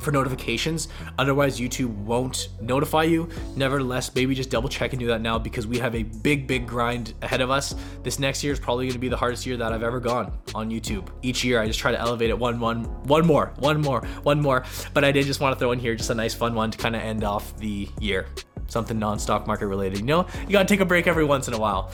for 0.06 0.12
notifications. 0.12 0.88
Otherwise, 1.18 1.60
YouTube 1.60 1.94
won't 1.96 2.48
notify 2.62 3.04
you. 3.04 3.28
Nevertheless, 3.58 4.14
maybe 4.16 4.34
just 4.34 4.50
double 4.50 4.70
check 4.70 4.94
and 4.94 5.00
do 5.00 5.08
that 5.08 5.20
now 5.20 5.38
because 5.38 5.68
we 5.68 5.78
have 5.80 5.96
a 5.96 6.04
big, 6.04 6.48
big 6.48 6.66
grind 6.68 7.14
ahead 7.22 7.42
of 7.42 7.50
us. 7.52 7.76
This 8.04 8.20
next 8.20 8.44
year 8.44 8.54
is 8.54 8.60
probably 8.60 8.86
going 8.86 8.94
to 8.94 9.00
be 9.00 9.10
the 9.10 9.18
hardest 9.18 9.46
year 9.46 9.58
that 9.58 9.74
I've 9.74 9.84
ever 9.84 10.00
gone 10.00 10.32
on 10.54 10.70
YouTube. 10.70 11.10
Each 11.24 11.44
year, 11.44 11.60
I 11.60 11.68
just 11.68 11.80
try 11.80 11.92
to 11.92 12.00
elevate 12.00 12.30
it 12.30 12.40
one, 12.40 12.60
one, 12.60 12.86
one 13.04 13.26
more, 13.26 13.52
one 13.58 13.82
more, 13.82 14.02
one 14.24 14.42
more. 14.42 14.64
But 14.94 15.04
I 15.04 15.12
did 15.12 15.26
just 15.26 15.42
want 15.42 15.54
to 15.54 15.60
throw 15.60 15.74
in 15.74 15.80
here 15.80 15.96
just 15.96 16.12
a 16.12 16.16
nice, 16.16 16.34
fun 16.34 16.54
one 16.54 16.72
to 16.72 16.78
kind 16.78 16.96
of 16.96 17.02
end 17.02 17.26
off 17.26 17.58
the 17.58 17.90
year. 18.00 18.28
something 18.68 18.98
non-stock 18.98 19.48
market 19.48 19.68
related. 19.68 20.00
You 20.00 20.06
know, 20.06 20.28
you 20.42 20.52
gotta 20.52 20.66
take 20.66 20.80
a 20.80 20.86
break 20.86 21.08
every 21.08 21.26
once 21.26 21.48
in 21.48 21.54
a 21.54 21.58
while. 21.58 21.92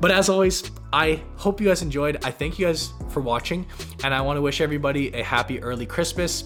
But 0.00 0.10
as 0.10 0.28
always, 0.28 0.70
I 0.92 1.22
hope 1.36 1.60
you 1.60 1.68
guys 1.68 1.82
enjoyed. 1.82 2.18
I 2.24 2.30
thank 2.30 2.58
you 2.58 2.66
guys 2.66 2.90
for 3.10 3.20
watching, 3.20 3.66
and 4.04 4.14
I 4.14 4.20
want 4.20 4.36
to 4.36 4.42
wish 4.42 4.60
everybody 4.60 5.12
a 5.14 5.22
happy 5.22 5.60
early 5.62 5.86
Christmas 5.86 6.44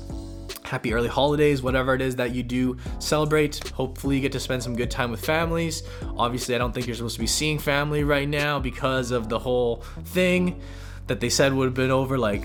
happy 0.73 0.95
early 0.95 1.07
holidays, 1.07 1.63
whatever 1.63 1.95
it 1.95 2.01
is 2.01 2.17
that 2.17 2.35
you 2.35 2.43
do 2.43 2.79
celebrate. 2.99 3.69
Hopefully, 3.75 4.17
you 4.17 4.23
get 4.23 4.33
to 4.33 4.41
spend 4.41 4.63
some 4.63 4.75
good 4.75 4.91
time 4.91 5.11
with 5.11 5.23
families. 5.23 5.83
Obviously, 6.17 6.55
I 6.55 6.59
don't 6.59 6.73
think 6.73 6.87
you're 6.87 6.97
supposed 6.97 7.17
to 7.17 7.21
be 7.21 7.27
seeing 7.27 7.59
family 7.59 8.05
right 8.05 8.27
now 8.27 8.59
because 8.59 9.11
of 9.11 9.29
the 9.29 9.39
whole 9.39 9.83
thing 10.07 10.63
that 11.09 11.21
they 11.21 11.29
said 11.29 11.53
would 11.53 11.67
have 11.67 11.75
been 11.75 11.91
over 11.91 12.17
like 12.17 12.45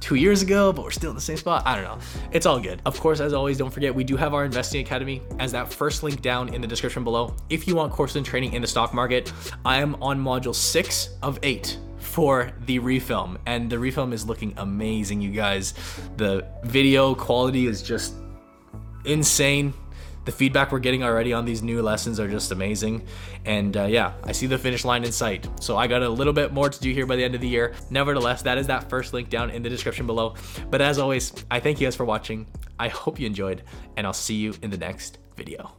two 0.00 0.16
years 0.16 0.42
ago, 0.42 0.72
but 0.72 0.82
we're 0.82 0.90
still 0.90 1.10
in 1.10 1.14
the 1.14 1.22
same 1.22 1.36
spot. 1.36 1.62
I 1.64 1.76
don't 1.76 1.84
know. 1.84 1.98
It's 2.32 2.44
all 2.44 2.58
good. 2.58 2.82
Of 2.84 2.98
course, 2.98 3.20
as 3.20 3.32
always, 3.32 3.56
don't 3.56 3.70
forget 3.70 3.94
we 3.94 4.02
do 4.02 4.16
have 4.16 4.34
our 4.34 4.44
investing 4.44 4.84
academy 4.84 5.22
as 5.38 5.52
that 5.52 5.72
first 5.72 6.02
link 6.02 6.20
down 6.20 6.52
in 6.52 6.60
the 6.60 6.66
description 6.66 7.04
below. 7.04 7.36
If 7.50 7.68
you 7.68 7.76
want 7.76 7.92
course 7.92 8.16
and 8.16 8.26
training 8.26 8.54
in 8.54 8.62
the 8.62 8.68
stock 8.68 8.92
market, 8.92 9.32
I 9.64 9.80
am 9.80 9.94
on 10.02 10.18
module 10.18 10.56
six 10.56 11.10
of 11.22 11.38
eight 11.44 11.78
for 12.18 12.50
the 12.66 12.80
refilm 12.80 13.36
and 13.46 13.70
the 13.70 13.76
refilm 13.76 14.12
is 14.12 14.26
looking 14.26 14.52
amazing 14.56 15.20
you 15.20 15.30
guys. 15.30 15.74
The 16.16 16.44
video 16.64 17.14
quality 17.14 17.68
is 17.68 17.80
just 17.80 18.14
insane. 19.04 19.72
The 20.24 20.32
feedback 20.32 20.72
we're 20.72 20.80
getting 20.80 21.04
already 21.04 21.32
on 21.32 21.44
these 21.44 21.62
new 21.62 21.80
lessons 21.80 22.18
are 22.18 22.26
just 22.26 22.50
amazing. 22.50 23.06
And 23.44 23.76
uh, 23.76 23.84
yeah 23.84 24.14
i 24.24 24.32
see 24.32 24.48
the 24.48 24.58
finish 24.58 24.84
line 24.84 25.04
in 25.04 25.12
sight 25.12 25.48
so 25.60 25.76
i 25.76 25.86
got 25.86 26.02
a 26.02 26.08
little 26.08 26.32
bit 26.32 26.52
more 26.52 26.68
to 26.68 26.80
do 26.80 26.92
here 26.92 27.06
by 27.06 27.14
the 27.14 27.22
end 27.22 27.36
of 27.36 27.40
the 27.40 27.46
year. 27.46 27.76
Nevertheless 27.88 28.42
that 28.42 28.58
is 28.58 28.66
that 28.66 28.90
first 28.90 29.12
link 29.12 29.30
down 29.30 29.50
in 29.50 29.62
the 29.62 29.68
description 29.68 30.04
below. 30.04 30.34
But 30.70 30.80
as 30.80 30.98
always 30.98 31.32
i 31.52 31.60
thank 31.60 31.80
you 31.80 31.86
guys 31.86 31.94
for 31.94 32.04
watching. 32.04 32.48
I 32.80 32.88
hope 32.88 33.20
you 33.20 33.28
enjoyed 33.28 33.62
and 33.96 34.04
i'll 34.04 34.12
see 34.12 34.34
you 34.34 34.54
in 34.60 34.70
the 34.70 34.78
next 34.78 35.18
video 35.36 35.77